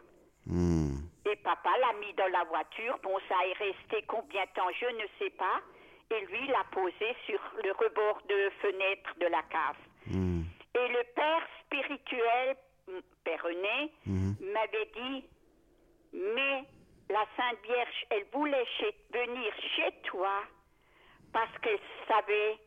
[0.45, 0.97] Hmm.
[1.25, 2.97] Et papa l'a mis dans la voiture.
[3.03, 5.61] Bon, ça est resté combien de temps, je ne sais pas.
[6.09, 9.77] Et lui, l'a posé sur le rebord de fenêtre de la cave.
[10.07, 10.43] Hmm.
[10.75, 12.55] Et le père spirituel,
[13.23, 15.25] Père René, m'avait dit,
[16.13, 16.63] mais
[17.09, 18.65] la Sainte Vierge, elle voulait
[19.13, 20.43] venir chez toi
[21.33, 22.57] parce qu'elle savait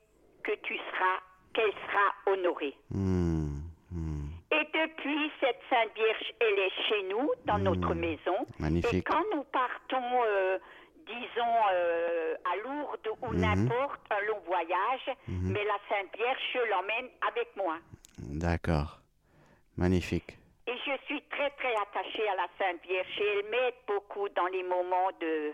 [0.42, 1.20] que tu seras
[1.53, 2.75] qu'elle sera honorée.
[2.91, 3.61] Hmm,
[3.91, 4.29] hmm.
[4.53, 7.63] Et depuis, cette Sainte Vierge, elle est chez nous, dans hmm.
[7.63, 8.37] notre maison.
[8.59, 8.95] Magnifique.
[8.95, 10.59] Et quand nous partons, euh,
[11.07, 17.11] disons, euh, à Lourdes ou n'importe, un long voyage, mais la Sainte Vierge, je l'emmène
[17.29, 17.77] avec moi.
[18.19, 19.01] D'accord.
[19.77, 20.37] Magnifique.
[20.67, 23.19] Et je suis très, très attachée à la Sainte Vierge.
[23.19, 25.53] Et elle m'aide beaucoup dans les moments de...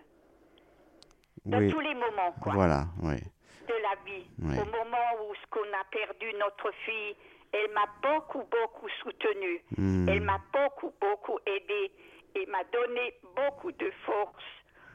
[1.47, 2.53] Dans tous les moments, quoi.
[2.55, 3.19] Voilà, oui
[3.66, 4.26] de la vie.
[4.61, 7.16] Au moment où ce qu'on a perdu notre fille,
[7.52, 9.62] elle m'a beaucoup, beaucoup soutenue.
[9.76, 10.09] Hmm.
[10.09, 11.92] Elle m'a beaucoup, beaucoup aidée
[12.35, 14.44] et m'a donné beaucoup de force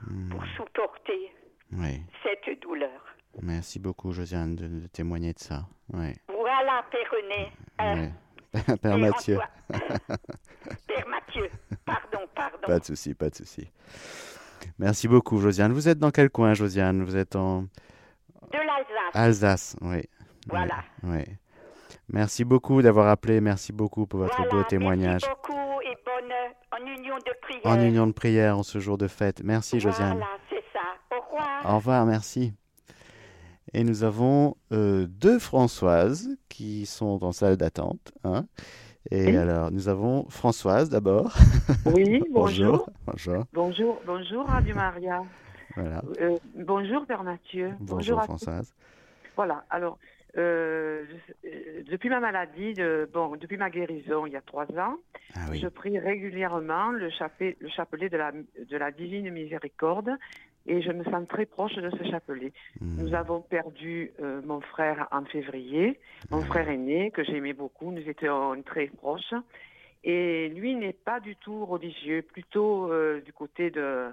[0.08, 0.30] hmm.
[0.30, 1.34] pour supporter
[2.24, 3.16] cette douleur.
[3.42, 5.66] Merci beaucoup, Josiane, de, témoigner de ça.
[5.88, 7.52] Voilà, Père René.
[7.82, 9.40] Euh, Père Mathieu.
[10.88, 11.50] Père Mathieu,
[11.86, 12.68] pardon, pardon.
[12.68, 13.72] Pas de souci, pas de souci.
[14.78, 15.72] Merci beaucoup, Josiane.
[15.72, 17.04] Vous êtes dans quel coin, Josiane?
[17.04, 17.66] Vous êtes en
[18.52, 19.14] de l'Alsace.
[19.14, 20.02] Alsace, oui.
[20.50, 20.84] Voilà.
[22.10, 23.42] Merci beaucoup d'avoir appelé.
[23.42, 25.22] Merci beaucoup pour votre beau témoignage.
[25.24, 26.32] Merci beaucoup et bonne
[26.72, 27.62] en union de prière.
[27.66, 29.42] En union de prière en ce jour de fête.
[29.44, 30.18] Merci, Josiane.
[30.18, 31.16] Voilà, c'est ça.
[31.16, 31.74] Au revoir.
[31.74, 32.54] Au revoir, merci.
[33.74, 38.12] Et nous avons euh, deux Françoises qui sont en salle d'attente.
[38.24, 38.46] Hein.
[39.10, 41.34] Et alors, nous avons Françoise d'abord.
[41.86, 42.90] Oui, bonjour.
[43.08, 43.46] bonjour.
[43.54, 45.24] Bonjour, bonjour, Radio Maria.
[45.76, 46.02] Voilà.
[46.20, 47.72] Euh, bonjour, Père Mathieu.
[47.80, 48.74] Bonjour, Françoise.
[49.36, 49.98] Voilà, alors,
[50.38, 51.04] euh,
[51.90, 54.98] depuis ma maladie, de, bon, depuis ma guérison il y a trois ans,
[55.36, 60.12] ah je prie régulièrement le, chapelet, le chapelet de la, de la Divine Miséricorde
[60.68, 62.54] et je me sens très proche de ce chapelet.
[62.80, 63.02] Hmm.
[63.02, 68.08] Nous avons perdu euh, mon frère en février, mon frère aîné, que j'aimais beaucoup, nous
[68.08, 69.34] étions très proches.
[70.04, 74.08] Et lui n'est pas du tout religieux, plutôt euh, du côté de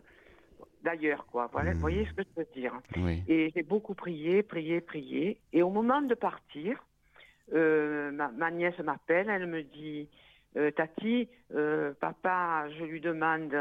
[0.83, 1.49] d'ailleurs, quoi.
[1.53, 2.73] Voilà, Vous voyez ce que je veux dire.
[3.29, 5.41] Et j'ai beaucoup prié, prié, prié.
[5.53, 6.85] Et au moment de partir,
[7.53, 10.09] euh, ma, ma, nièce m'appelle, elle me dit
[10.57, 13.55] euh, Tati, euh, papa, je lui demande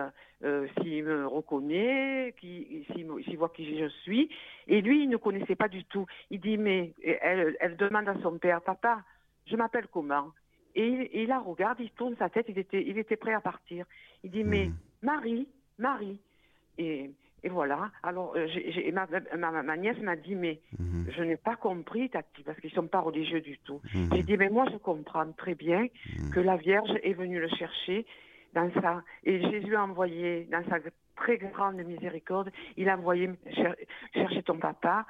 [0.44, 4.30] euh, s'il me reconnaît, s'il voit qui je suis.
[4.68, 6.06] Et lui, il ne connaissait pas du tout.
[6.32, 9.04] Il dit, mais elle, elle demande à son père, papa,
[9.46, 10.32] je m'appelle comment?
[10.76, 13.86] Et il, la regarde, il tourne sa tête, il était, il était prêt à partir.
[14.24, 14.76] Il dit, mais hmm.
[15.02, 16.20] Marie, Marie.
[16.78, 17.12] Et
[17.44, 17.92] et voilà.
[18.04, 18.48] Alors, euh,
[19.38, 21.06] ma, nièce m'a dit, mais mhm.
[21.16, 23.80] je n'ai pas compris, Tati, parce qu'ils ne sont pas religieux du tout.
[23.94, 24.10] Mhm.
[24.14, 25.88] J'ai dit, mais moi, je comprends très bien
[26.18, 26.32] mhm.
[26.32, 28.06] que la Vierge est venue le chercher
[28.54, 29.04] dans sa...
[29.24, 30.80] Et Jésus a envoyé, dans sa
[31.16, 33.30] très grande miséricorde, il a envoyé
[34.14, 35.06] chercher ton papa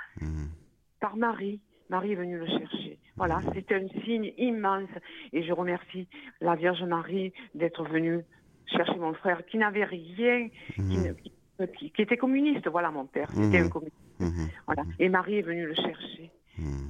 [1.00, 1.60] par Marie.
[1.90, 3.00] Marie est venue le chercher.
[3.16, 4.90] Voilà, c'était un signe immense.
[5.32, 6.08] Et je remercie
[6.42, 8.20] la Vierge Marie d'être venue
[8.66, 11.32] chercher mon frère qui n'avait rien, qui,
[11.66, 13.70] qui, était communiste, voilà mon père, c'était un mhm.
[13.70, 13.98] communiste.
[14.20, 14.50] Mhm.
[14.66, 14.84] Voilà.
[14.84, 14.94] Mhm.
[15.00, 16.32] Et Marie est venue le chercher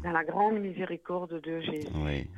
[0.04, 1.88] dans la grande miséricorde de Jésus.
[1.96, 2.30] Oui,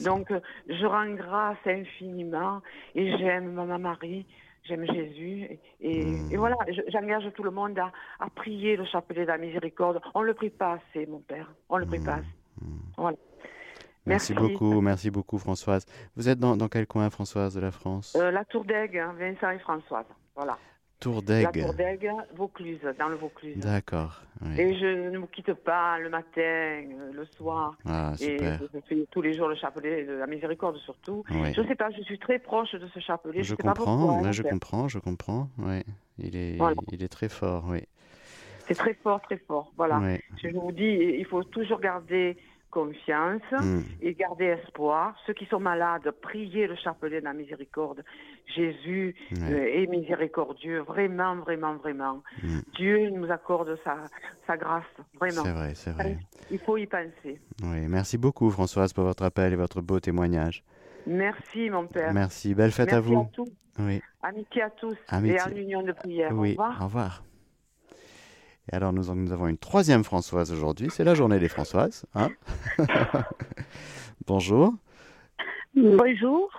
[0.00, 0.32] Donc,
[0.68, 2.60] je rends grâce infiniment
[2.94, 4.26] et j'aime Maman Marie,
[4.64, 5.58] j'aime Jésus.
[5.80, 6.56] Et, voilà,
[6.88, 10.00] j'engage tout le monde à, prier le chapelet de la miséricorde.
[10.14, 11.52] On ne le prie pas assez, mon père.
[11.68, 12.66] On ne le prie pas assez.
[12.96, 13.16] Voilà.
[14.04, 15.86] Merci, beaucoup, merci beaucoup Françoise.
[16.16, 18.16] Vous êtes dans, quel coin, Françoise, de la France?
[18.20, 20.06] Euh, La Tour d'Aigle, hein, Vincent et Françoise.
[20.34, 20.58] Voilà.
[21.02, 21.58] Tour d'Aigle.
[21.58, 23.58] La Tour d'Aigle, Vaucluse, dans le Vaucluse.
[23.58, 24.22] D'accord.
[24.56, 27.76] Et je ne me quitte pas le matin, euh, le soir.
[27.84, 28.54] Ah, super.
[28.54, 31.24] Et je fais tous les jours le chapelet de la miséricorde surtout.
[31.28, 33.42] Je ne sais pas, je suis très proche de ce chapelet.
[33.42, 35.48] Je, comprends, pas je comprends, je comprends.
[35.58, 35.84] Ouais.
[36.18, 36.58] Il, est,
[36.92, 37.82] il est très fort, oui.
[38.68, 39.72] C'est très fort, très fort.
[39.76, 40.00] Voilà.
[40.42, 42.36] Je vous dis, il faut toujours garder
[42.72, 43.82] confiance hmm.
[44.00, 45.14] et garder espoir.
[45.26, 48.02] Ceux qui sont malades, priez le chapelet de la miséricorde.
[48.56, 52.22] Jésus euh, est miséricordieux, vraiment, vraiment, vraiment.
[52.42, 52.60] Hmm.
[52.74, 53.98] Dieu nous accorde sa,
[54.46, 54.84] sa grâce,
[55.20, 55.44] vraiment.
[55.44, 56.18] C'est vrai, c'est vrai.
[56.50, 57.40] Il faut y penser.
[57.62, 60.64] Oui, merci beaucoup Françoise pour votre appel et votre beau témoignage.
[61.06, 62.12] Merci mon père.
[62.12, 63.20] Merci, belle fête à vous.
[63.20, 63.52] À tous.
[63.78, 64.00] Oui.
[64.22, 66.32] Amitié à tous et en union de prière.
[66.32, 66.56] Oui.
[66.58, 66.80] Au revoir.
[66.80, 67.22] Au revoir.
[68.70, 70.88] Et alors, nous, nous, avons une troisième Françoise aujourd'hui.
[70.90, 72.04] C'est la journée des Françoises.
[72.14, 72.30] Hein
[74.26, 74.74] Bonjour.
[75.74, 76.50] Bonjour.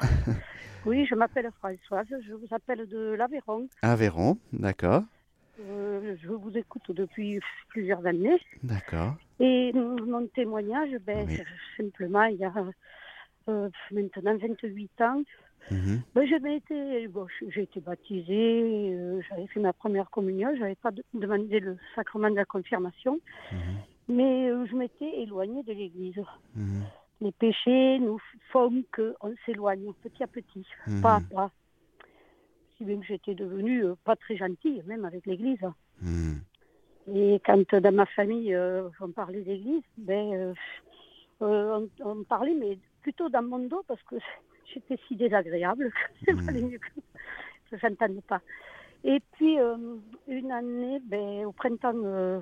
[0.86, 2.08] Oui, je m'appelle Françoise.
[2.28, 3.70] Je vous appelle de l'Aveyron.
[3.82, 5.04] Aveyron, d'accord.
[5.62, 7.40] Euh, je vous écoute depuis
[7.70, 8.38] plusieurs années.
[8.64, 9.16] D'accord.
[9.40, 11.28] Et mon témoignage, ben,
[11.78, 12.54] simplement, il y a
[13.50, 15.24] euh, maintenant 28 ans,
[15.72, 16.02] Mhm.
[16.14, 20.92] Ben, j'ai été, bon, j'ai été baptisée, euh, j'avais fait ma première communion, j'avais pas
[21.14, 23.20] demandé le sacrement de la confirmation,
[23.52, 23.58] mhm.
[24.10, 26.22] mais euh, je m'étais éloignée de l'Église.
[26.56, 26.84] Mhm.
[27.22, 28.20] Les péchés nous
[28.52, 30.66] font qu'on s'éloigne petit à petit,
[31.02, 31.52] pas à pas.
[32.78, 35.66] Si bien que j'étais devenue euh, pas très gentille, même avec l'Église.
[37.14, 38.58] Et quand dans ma famille
[39.00, 40.54] on parlait d'Église, ben,
[41.40, 44.16] on, on parlait, mais plutôt dans mon dos parce que
[44.72, 45.92] j'étais si désagréable
[46.26, 47.02] que c'est mieux que
[47.72, 48.42] je pas.
[49.04, 49.76] Et puis, euh,
[50.28, 52.40] une année, ben, au printemps, euh,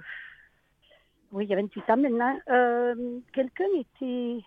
[1.32, 4.44] oui, il y a 28 ans maintenant, euh, quelqu'un était,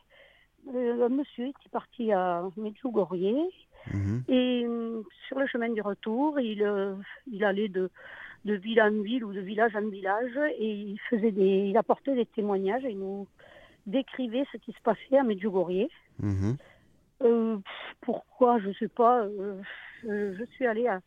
[0.72, 3.50] un monsieur était parti à Medjugorje,
[3.92, 4.18] mmh.
[4.28, 4.66] et
[5.26, 6.64] sur le chemin du retour, il,
[7.32, 7.90] il allait de,
[8.44, 12.14] de ville en ville ou de village en village, et il, faisait des, il apportait
[12.14, 13.26] des témoignages, et il nous
[13.86, 15.88] décrivait ce qui se passait à Medjugorje.
[16.20, 16.52] Mmh.
[17.24, 17.58] Euh,
[18.00, 19.24] pourquoi Je ne sais pas.
[19.24, 19.60] Euh,
[20.04, 21.00] je suis allée à,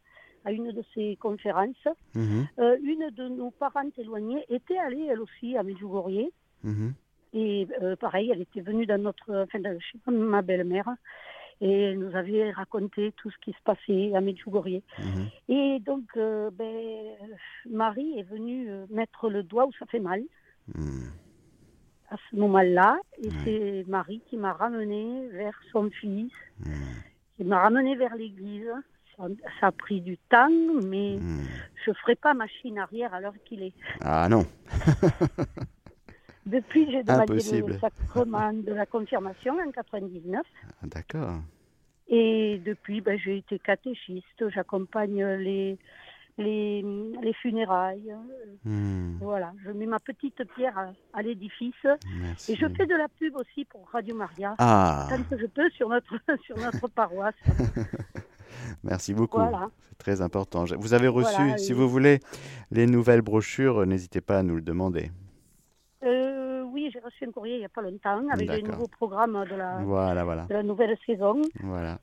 [0.52, 1.88] une de ces conférences.
[2.16, 2.48] Mhm.
[2.60, 6.30] Euh, une de nos parentes éloignées était allée, elle aussi, à Medjugorje.
[6.64, 6.94] Mhm.
[7.34, 7.68] Et
[8.00, 10.90] pareil, elle était venue dans notre, enfin, chez ma belle-mère
[11.60, 14.82] et elle nous avait raconté tout ce qui se passait à Medjugorje.
[14.98, 15.30] Mhm.
[15.50, 17.16] Et donc, ben,
[17.70, 20.24] Marie est venue mettre le doigt où ça fait mal
[22.10, 23.00] à ce moment-là.
[23.22, 26.32] Et c'est Marie qui m'a ramené vers son fils,
[27.36, 28.70] qui m'a ramené vers l'église.
[29.18, 30.50] ça, a pris du temps,
[30.84, 31.18] mais
[31.86, 33.74] je ne ferai pas machine arrière à l'heure qu'il est.
[34.02, 34.46] Ah non
[36.46, 40.42] Depuis, j'ai demandé le sacrement de la confirmation en 99.
[40.64, 41.42] Ah, d'accord.
[42.08, 44.50] Et depuis, ben, j'ai été catéchiste.
[44.50, 45.78] J'accompagne les,
[46.38, 46.84] les,
[47.22, 48.16] les funérailles.
[48.64, 49.18] Hmm.
[49.20, 51.74] Voilà, je mets ma petite pierre à, l'édifice.
[52.48, 55.08] Et je fais de la pub aussi pour Radio Maria, ah.
[55.10, 57.36] tant que je peux sur notre, sur notre paroisse.
[58.84, 59.40] Merci beaucoup.
[59.90, 60.66] C'est très important.
[60.78, 62.20] Vous avez reçu, si vous voulez,
[62.72, 65.12] les nouvelles brochures, n'hésitez pas à nous le demander.
[66.04, 69.44] Euh, oui, j'ai reçu un courrier il n'y a pas longtemps avec les nouveaux programmes
[69.50, 70.46] de la, voilà, voilà.
[70.46, 71.42] De la nouvelle saison.
[71.62, 72.00] Voilà.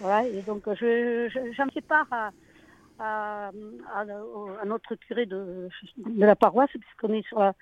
[0.00, 2.30] Voilà, et donc je, j'en fais part à,
[2.98, 3.50] à,
[3.94, 7.54] à, notre curé de, de la paroisse, puisqu'on est sur la,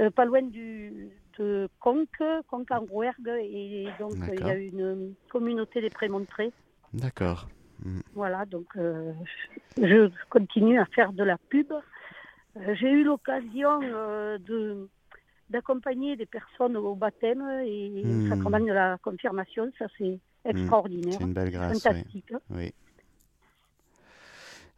[0.00, 5.14] euh, pas loin du, de Conques, Conques en Rouergue, et donc il y a une
[5.30, 6.52] communauté des Prémontrés.
[6.92, 7.48] D'accord.
[8.14, 9.12] Voilà, donc euh,
[9.76, 11.72] je continue à faire de la pub.
[11.72, 14.88] Euh, j'ai eu l'occasion de
[15.50, 18.28] d'accompagner des personnes au baptême et ça mm.
[18.28, 20.50] sacrement de la confirmation, ça c'est mm.
[20.50, 21.14] extraordinaire.
[21.14, 21.82] C'est une belle grâce.
[21.82, 22.32] Fantastique.
[22.50, 22.72] oui.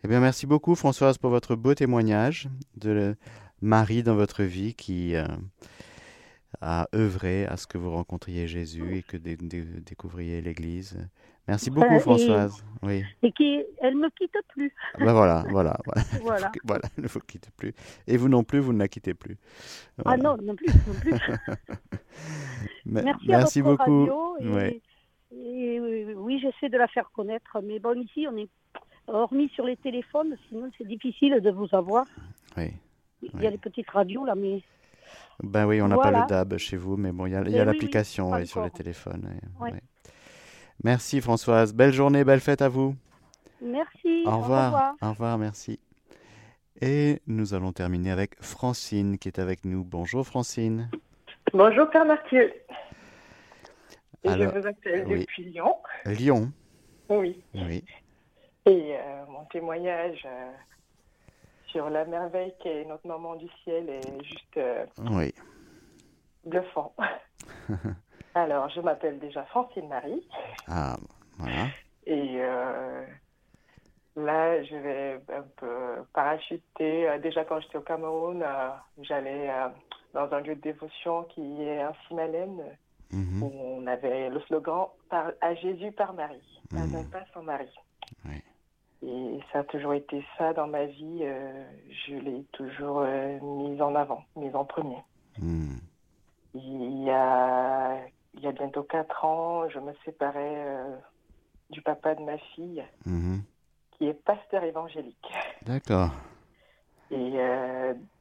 [0.02, 3.16] Eh bien, merci beaucoup, Françoise, pour votre beau témoignage de
[3.60, 5.26] Marie dans votre vie qui euh,
[6.62, 11.06] a œuvré à ce que vous rencontriez Jésus et que vous découvriez l'Église.
[11.46, 12.64] Merci beaucoup, Françoise.
[12.82, 13.04] Et, oui.
[13.22, 14.72] Et qui, elle me quitte plus.
[14.94, 15.76] Ah ben voilà, voilà,
[16.22, 16.50] voilà.
[16.64, 16.88] voilà.
[16.96, 17.74] elle ne vous quitte plus.
[18.06, 19.36] Et vous non plus, vous ne la quittez plus.
[20.06, 21.12] Ah non, non plus, non plus.
[22.86, 24.08] merci, merci beaucoup.
[24.40, 25.80] et,
[26.16, 27.60] oui, j'essaie de la faire connaître.
[27.62, 28.48] Mais bon, ici, on est
[29.12, 32.06] hormis sur les téléphones, sinon c'est difficile de vous avoir.
[32.56, 32.72] Oui.
[33.22, 34.62] Il y a les petites radios là, mais.
[35.42, 38.44] Ben oui, on n'a pas le DAB chez vous, mais bon, il y a, l'application
[38.44, 39.28] sur les téléphones.
[40.82, 41.74] Merci Françoise.
[41.74, 42.94] Belle journée, belle fête à vous.
[43.60, 44.24] Merci.
[44.26, 44.94] Au revoir.
[45.02, 45.78] Au revoir, merci.
[46.80, 49.84] Et nous allons terminer avec Francine qui est avec nous.
[49.84, 50.90] Bonjour Francine.
[51.52, 52.52] Bonjour Père Mathieu.
[54.24, 55.74] Et je vous appelle depuis Lyon.
[56.06, 56.52] Lyon.
[57.10, 57.42] Oui.
[57.54, 57.84] Oui.
[58.66, 60.52] Et euh, mon témoignage euh,
[61.66, 65.32] sur la merveille qu'est notre maman du ciel est juste euh, oui.
[66.44, 66.94] bluffant.
[68.34, 70.26] Alors, je m'appelle déjà Francine Marie.
[70.68, 70.96] Ah,
[71.38, 71.66] voilà.
[72.06, 72.38] Et
[74.16, 77.18] là, je vais un peu parachuter.
[77.22, 78.44] Déjà, quand j'étais au Cameroun,
[79.02, 79.50] j'allais
[80.14, 82.62] dans un lieu de dévotion qui est un Simalène,
[83.10, 83.42] mhm.
[83.42, 87.74] où on avait le slogan À Jésus par Marie, à un pas sans Marie.
[89.10, 91.20] Et ça a toujours été ça dans ma vie.
[91.22, 91.64] Euh,
[92.06, 94.98] je l'ai toujours euh, mise en avant, mise en premier.
[95.36, 95.78] Hmm.
[96.54, 97.98] Il, y a,
[98.34, 100.96] il y a bientôt quatre ans, je me séparais euh,
[101.70, 103.38] du papa de ma fille, hmm.
[103.92, 105.32] qui est pasteur évangélique.
[105.62, 106.10] D'accord.
[107.10, 107.32] Et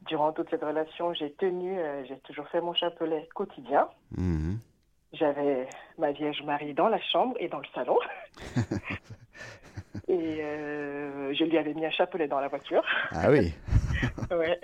[0.07, 3.87] durant toute cette relation, j'ai tenu, j'ai toujours fait mon chapelet quotidien.
[4.17, 4.55] Hmm.
[5.13, 7.99] J'avais ma Vierge Marie dans la chambre et dans le salon.
[10.09, 12.83] Et euh, je lui avais mis un chapelet dans la voiture.
[13.11, 13.53] Ah oui
[14.31, 14.59] Ouais.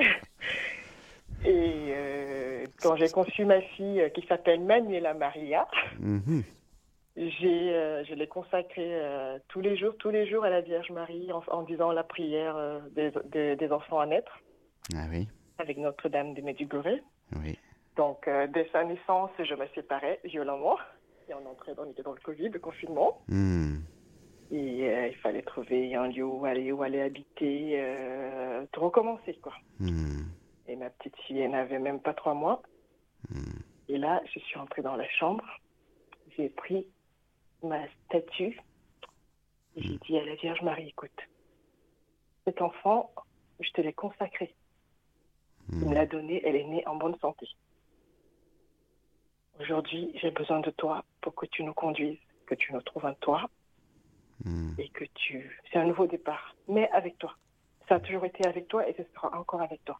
[1.45, 5.67] Et euh, quand j'ai conçu ma fille euh, qui s'appelle Manuela Maria,
[5.99, 6.41] mhm.
[7.15, 8.99] j'ai, je l'ai consacrée
[9.47, 13.55] tous les jours, tous les jours à la Vierge Marie en, disant la prière des,
[13.55, 14.39] des, enfants à naître.
[14.95, 15.27] Ah oui.
[15.59, 16.99] Avec Notre-Dame de Medjugorje.
[17.35, 17.59] Oui.
[17.95, 20.77] Donc, dès sa naissance, je me séparais violemment.
[21.29, 23.21] Et on entrait, était dans le Covid, le confinement.
[23.27, 23.77] Hmm.
[24.51, 29.33] Et euh, il fallait trouver un lieu où aller, où aller habiter, euh, tout recommencer,
[29.41, 29.53] quoi.
[29.79, 30.25] Hmm.
[30.67, 32.61] Et ma petite fille, elle n'avait même pas trois mois.
[33.29, 33.59] Hmm.
[33.89, 35.45] Et là, je suis entrée dans la chambre,
[36.37, 36.87] j'ai pris
[37.63, 38.59] ma statue,
[39.75, 41.11] et j'ai dit à la Vierge Marie, écoute,
[42.45, 43.11] cet enfant,
[43.59, 44.53] je te l'ai consacré.
[45.71, 47.47] Il me l'a donné, elle est née en bonne santé.
[49.59, 53.13] Aujourd'hui, j'ai besoin de toi pour que tu nous conduises, que tu nous trouves un
[53.15, 53.49] toit,
[54.43, 54.73] Hmm.
[54.77, 55.61] et que tu.
[55.71, 57.33] C'est un nouveau départ, mais avec toi.
[57.87, 59.99] Ça a toujours été avec toi et ce sera encore avec toi.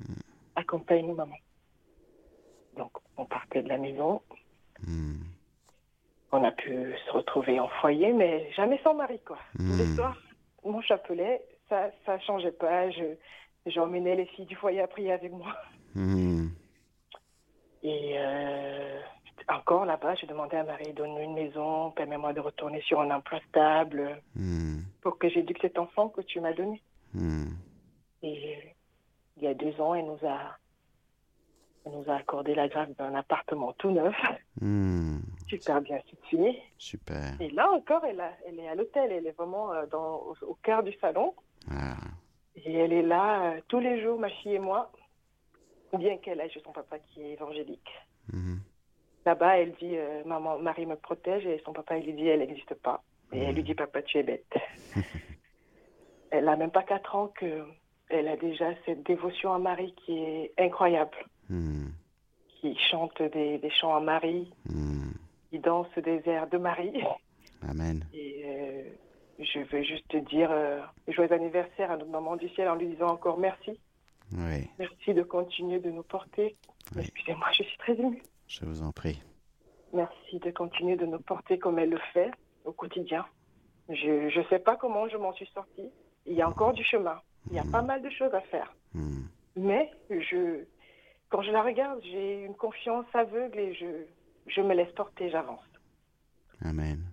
[0.00, 0.14] Hmm.
[0.56, 1.36] Accompagne-nous, maman.
[2.76, 4.20] Donc, on partait de la maison.
[4.86, 5.22] Hmm.
[6.32, 9.38] On a pu se retrouver en foyer, mais jamais sans mari, quoi.
[9.96, 10.16] Soirs,
[10.64, 12.88] mon chapelet, ça ne changeait pas.
[13.66, 15.56] J'emmenais les filles du foyer à prier avec moi.
[17.82, 19.00] Et euh,
[19.50, 23.40] encore là-bas, j'ai demandé à Marie, donne-nous une maison, permets-moi de retourner sur un emploi
[23.48, 24.80] stable hmm.
[25.02, 26.82] pour que j'éduque cet enfant que tu m'as donné.
[27.14, 27.52] Hmm.
[28.22, 28.74] Et
[29.36, 30.56] il y a deux ans, elle nous a,
[31.86, 34.14] nous a accordé la grâce d'un appartement tout neuf.
[34.60, 35.18] Hmm.
[35.48, 36.60] super bien située.
[36.78, 37.40] Super.
[37.40, 39.10] Et là encore, elle, elle est à l'hôtel.
[39.10, 39.86] Elle est vraiment euh,
[40.42, 41.34] au, cœur du salon.
[41.70, 41.96] Ah.
[42.56, 44.92] Et elle est là euh, tous les jours, ma fille et moi,
[45.98, 47.90] bien qu'elle ait son papa qui est évangélique.
[49.30, 49.38] Mhm.
[49.38, 52.40] Là-bas, elle dit euh, Maman, Marie me protège, et son papa, il lui dit Elle
[52.40, 53.02] n'existe pas.
[53.32, 54.52] Et elle lui dit Papa, tu es bête.
[56.30, 60.52] elle n'a même pas 4 ans qu'elle a déjà cette dévotion à Marie qui est
[60.58, 61.16] incroyable.
[61.48, 61.92] Mhm.
[62.60, 65.14] Qui chante des, des, chants à Marie, mhm.
[65.50, 67.02] qui danse des airs de Marie.
[67.68, 68.04] Amen.
[68.14, 68.82] Et euh,
[69.38, 73.08] je veux juste dire euh, joyeux anniversaire à notre maman du ciel en lui disant
[73.08, 73.78] encore merci.
[74.32, 74.68] Oui.
[74.78, 76.56] Merci de continuer de nous porter.
[76.96, 78.22] Excusez-moi, je suis très émue.
[78.50, 79.22] Je vous en prie.
[79.92, 82.32] Merci de continuer de nous porter comme elle le fait
[82.64, 83.24] au quotidien.
[83.88, 85.88] Je ne sais pas comment je m'en suis sortie.
[86.26, 87.20] Il y a encore du chemin.
[87.48, 88.74] Il y a pas mal de choses à faire.
[88.92, 89.22] Hmm.
[89.54, 90.64] Mais je,
[91.28, 93.86] quand je la regarde, j'ai une confiance aveugle et je,
[94.48, 95.64] je me laisse porter, j'avance.
[96.62, 97.04] Amen.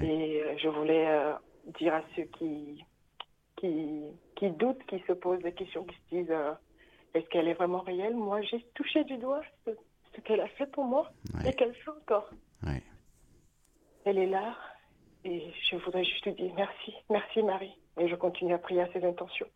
[0.00, 1.32] Et euh, je voulais euh,
[1.80, 2.84] dire à ceux qui,
[3.56, 4.00] qui,
[4.36, 6.52] qui doutent, qui se posent des questions, qui se disent euh,
[7.14, 8.14] est-ce qu'elle est vraiment réelle?
[8.14, 9.70] Moi, j'ai touché du doigt ce,
[10.22, 11.10] qu'elle a fait pour moi
[11.46, 12.30] et qu'elle fait encore.
[14.04, 14.56] Elle est là
[15.24, 17.74] et je voudrais juste dire merci, merci Marie.
[17.98, 19.48] Et je continue à prier à ses intentions.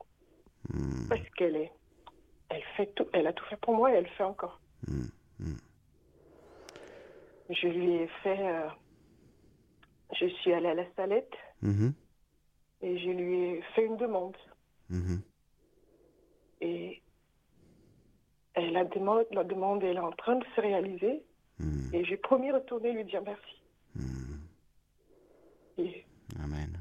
[0.71, 1.09] Hmm.
[1.09, 1.73] Parce qu'elle est,
[2.49, 4.61] elle fait tout, elle a tout fait pour moi et elle fait encore.
[4.87, 5.09] Hmm.
[5.39, 5.57] Hmm.
[7.51, 8.69] Je lui ai fait, euh,
[10.19, 11.33] je suis allée à la salette
[11.63, 11.93] mm-hmm.
[12.83, 14.37] et je lui ai fait une demande.
[14.91, 15.21] Mm-hmm.
[16.61, 17.03] Et
[18.59, 21.23] et la demande, la demande elle est en train de se réaliser.
[21.59, 21.93] Hmm.
[21.93, 23.63] Et j'ai promis retourner lui dire merci.
[23.95, 24.39] Hmm.
[26.43, 26.79] Amen.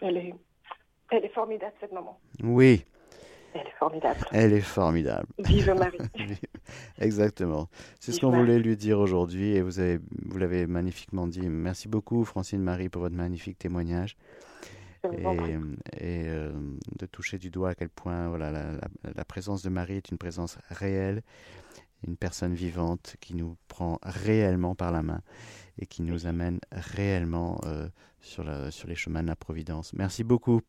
[0.00, 0.34] elle, est,
[1.10, 2.18] elle est formidable, cette maman.
[2.42, 2.84] Oui.
[3.54, 4.20] Elle est formidable.
[4.32, 5.26] Elle est formidable.
[5.38, 5.98] Vive Marie.
[6.98, 7.68] Exactement.
[8.00, 11.48] C'est ce qu'on voulait lui dire aujourd'hui et vous avez, vous l'avez magnifiquement dit.
[11.48, 14.16] Merci beaucoup, Francine Marie, pour votre magnifique témoignage
[15.04, 16.52] et, euh,
[16.98, 20.58] de toucher du doigt à quel point voilà, la, présence de Marie est une présence
[20.68, 21.22] réelle,
[22.06, 25.20] une personne vivante qui nous prend réellement par la main
[25.78, 27.88] et qui nous amène réellement euh,
[28.20, 29.92] sur, la, sur les chemins de la Providence.
[29.94, 30.60] Merci beaucoup.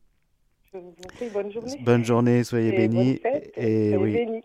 [0.72, 1.76] bonne journée.
[1.82, 3.20] Bonne journée, soyez bénis.
[3.56, 4.42] Et, oui.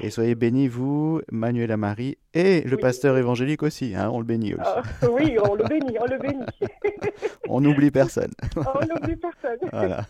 [0.00, 3.94] Et soyez bénis, vous, Manuela Marie, et le pasteur évangélique aussi.
[3.96, 4.62] Hein, on le bénit aussi.
[4.64, 6.46] Ah, oui, on le bénit, on le bénit.
[7.48, 8.32] on n'oublie personne.
[8.56, 9.58] on n'oublie personne.
[9.72, 10.06] Voilà.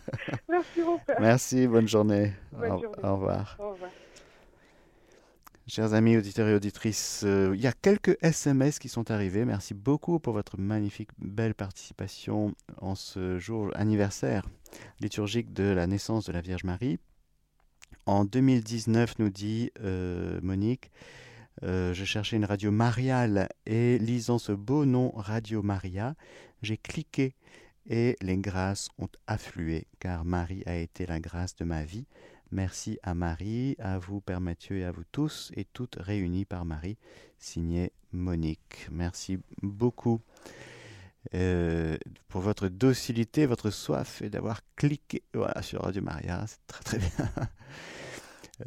[0.47, 1.17] Merci, mon père.
[1.19, 2.33] Merci, bonne journée.
[2.51, 3.03] Bonne au, journée.
[3.03, 3.57] Au revoir.
[3.59, 3.89] Au revoir.
[5.69, 9.45] Chers amis auditeurs et auditrices, euh, il y a quelques SMS qui sont arrivés.
[9.45, 14.45] Merci beaucoup pour votre magnifique, belle participation en ce jour anniversaire
[14.99, 16.99] liturgique de la naissance de la Vierge Marie.
[18.05, 20.91] En 2019, nous dit euh, Monique,
[21.63, 26.15] euh, je cherchais une radio mariale et lisant ce beau nom Radio Maria,
[26.61, 27.35] j'ai cliqué
[27.87, 32.05] et les grâces ont afflué car Marie a été la grâce de ma vie.
[32.51, 36.65] Merci à Marie, à vous Père Mathieu et à vous tous et toutes réunis par
[36.65, 36.97] Marie.
[37.37, 38.87] Signé Monique.
[38.91, 40.21] Merci beaucoup.
[41.35, 41.97] Euh,
[42.27, 45.23] pour votre docilité, votre soif et d'avoir cliqué
[45.61, 46.45] sur Radio Maria.
[46.47, 47.09] C'est très très bien.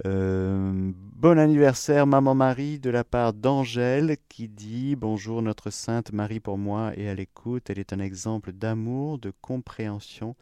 [0.07, 6.41] Euh, bon anniversaire, Maman Marie, de la part d'Angèle qui dit Bonjour, notre Sainte Marie
[6.41, 7.69] pour moi et à l'écoute.
[7.69, 10.35] Elle est un exemple d'amour, de compréhension,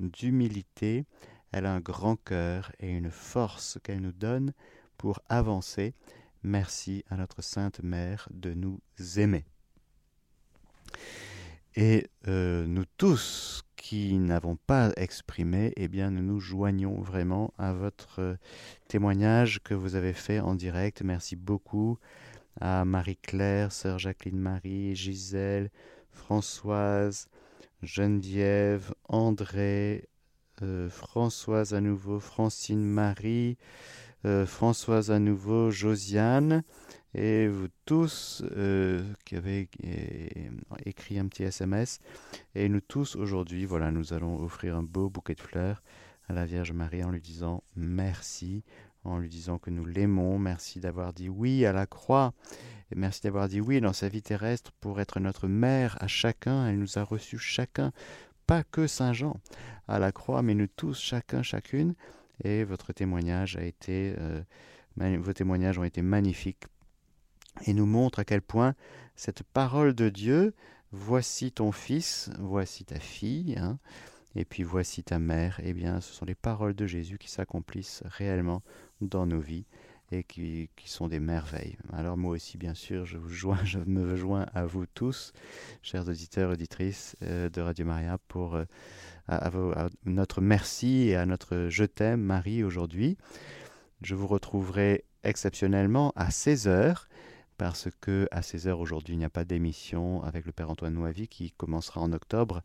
[0.00, 1.06] d'humilité.
[1.50, 4.52] Elle a un grand cœur et une force qu'elle nous donne
[4.98, 5.94] pour avancer.
[6.42, 8.80] Merci à notre Sainte Mère de nous
[9.16, 9.46] aimer.
[11.76, 17.72] Et euh, nous tous qui n'avons pas exprimé, eh bien, nous nous joignons vraiment à
[17.72, 18.36] votre euh,
[18.88, 21.02] témoignage que vous avez fait en direct.
[21.02, 21.98] Merci beaucoup
[22.60, 25.70] à Marie-Claire, Sœur Jacqueline Marie, Gisèle,
[26.10, 27.28] Françoise,
[27.82, 30.08] Geneviève, André,
[30.62, 33.56] euh, Françoise à nouveau, Francine Marie,
[34.44, 36.62] Françoise à nouveau, Josiane
[37.14, 39.68] et vous tous euh, qui avez
[40.84, 41.98] écrit un petit SMS.
[42.54, 45.82] Et nous tous aujourd'hui, voilà, nous allons offrir un beau bouquet de fleurs
[46.28, 48.62] à la Vierge Marie en lui disant merci,
[49.04, 52.32] en lui disant que nous l'aimons, merci d'avoir dit oui à la croix,
[52.92, 56.68] et merci d'avoir dit oui dans sa vie terrestre pour être notre mère à chacun.
[56.68, 57.92] Elle nous a reçus chacun,
[58.46, 59.40] pas que Saint Jean
[59.88, 61.94] à la croix, mais nous tous, chacun, chacune.
[62.44, 64.42] Et votre témoignage a été, euh,
[64.96, 66.66] vos témoignages ont été magnifiques
[67.66, 68.74] et nous montre à quel point
[69.16, 70.54] cette parole de Dieu,
[70.92, 73.78] voici ton fils, voici ta fille, hein,
[74.34, 78.02] et puis voici ta mère, eh bien ce sont les paroles de Jésus qui s'accomplissent
[78.06, 78.62] réellement
[79.00, 79.66] dans nos vies.
[80.12, 81.76] et qui, sont des merveilles.
[81.92, 85.32] Alors moi aussi, bien sûr, je, vous joins, je me joins à vous tous,
[85.82, 88.64] chers auditeurs, auditrices euh, de Radio Maria, pour euh,
[90.04, 93.18] notre merci et à notre je t'aime, Marie, aujourd'hui.
[94.02, 97.06] Je vous retrouverai exceptionnellement à 16h
[97.60, 101.28] parce que à 16h aujourd'hui, il n'y a pas d'émission avec le Père Antoine Noivy
[101.28, 102.62] qui commencera en octobre.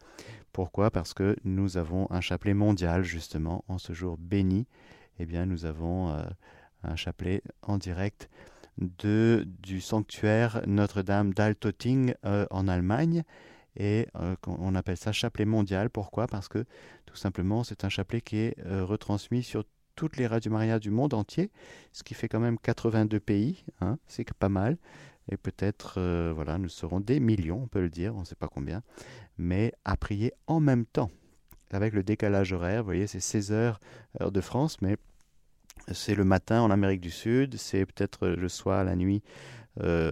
[0.54, 0.90] Pourquoi?
[0.90, 4.68] Parce que nous avons un chapelet mondial, justement, en ce jour béni.
[5.20, 6.24] Eh bien, nous avons euh,
[6.84, 8.30] un chapelet en direct
[8.78, 13.24] du sanctuaire Notre-Dame d'Altoting euh, en Allemagne.
[13.76, 15.90] Et euh, on appelle ça chapelet mondial.
[15.90, 16.26] Pourquoi?
[16.26, 16.64] Parce que
[17.06, 19.66] tout simplement, c'est un chapelet qui est retransmis sur
[19.96, 21.52] toutes les radios Maria du monde entier,
[21.92, 24.78] ce qui fait quand même 82 pays, hein, c'est pas mal.
[25.32, 28.36] Et peut-être, euh, voilà, nous serons des millions, on peut le dire, on ne sait
[28.36, 28.84] pas combien,
[29.38, 31.10] mais à prier en même temps.
[31.72, 33.80] Avec le décalage horaire, vous voyez, c'est 16 heures,
[34.22, 34.98] heure de France, mais
[35.92, 39.24] c'est le matin en Amérique du Sud, c'est peut-être le soir, la nuit
[39.82, 40.12] euh,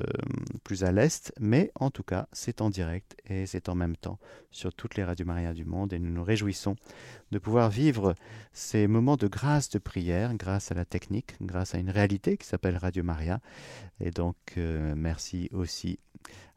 [0.63, 4.19] plus à l'est, mais en tout cas, c'est en direct et c'est en même temps
[4.51, 6.75] sur toutes les radios Maria du monde et nous nous réjouissons
[7.31, 8.13] de pouvoir vivre
[8.51, 12.45] ces moments de grâce de prière grâce à la technique, grâce à une réalité qui
[12.45, 13.39] s'appelle Radio Maria.
[13.99, 15.99] Et donc, euh, merci aussi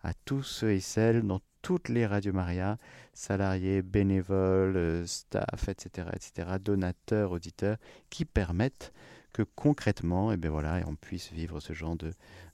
[0.02, 2.78] à tous ceux et celles dans toutes les radios Maria,
[3.12, 7.76] salariés, bénévoles, euh, staff, etc., etc., donateurs, auditeurs,
[8.08, 8.92] qui permettent
[9.32, 12.12] que concrètement, et eh bien voilà, on puisse vivre ce genre de,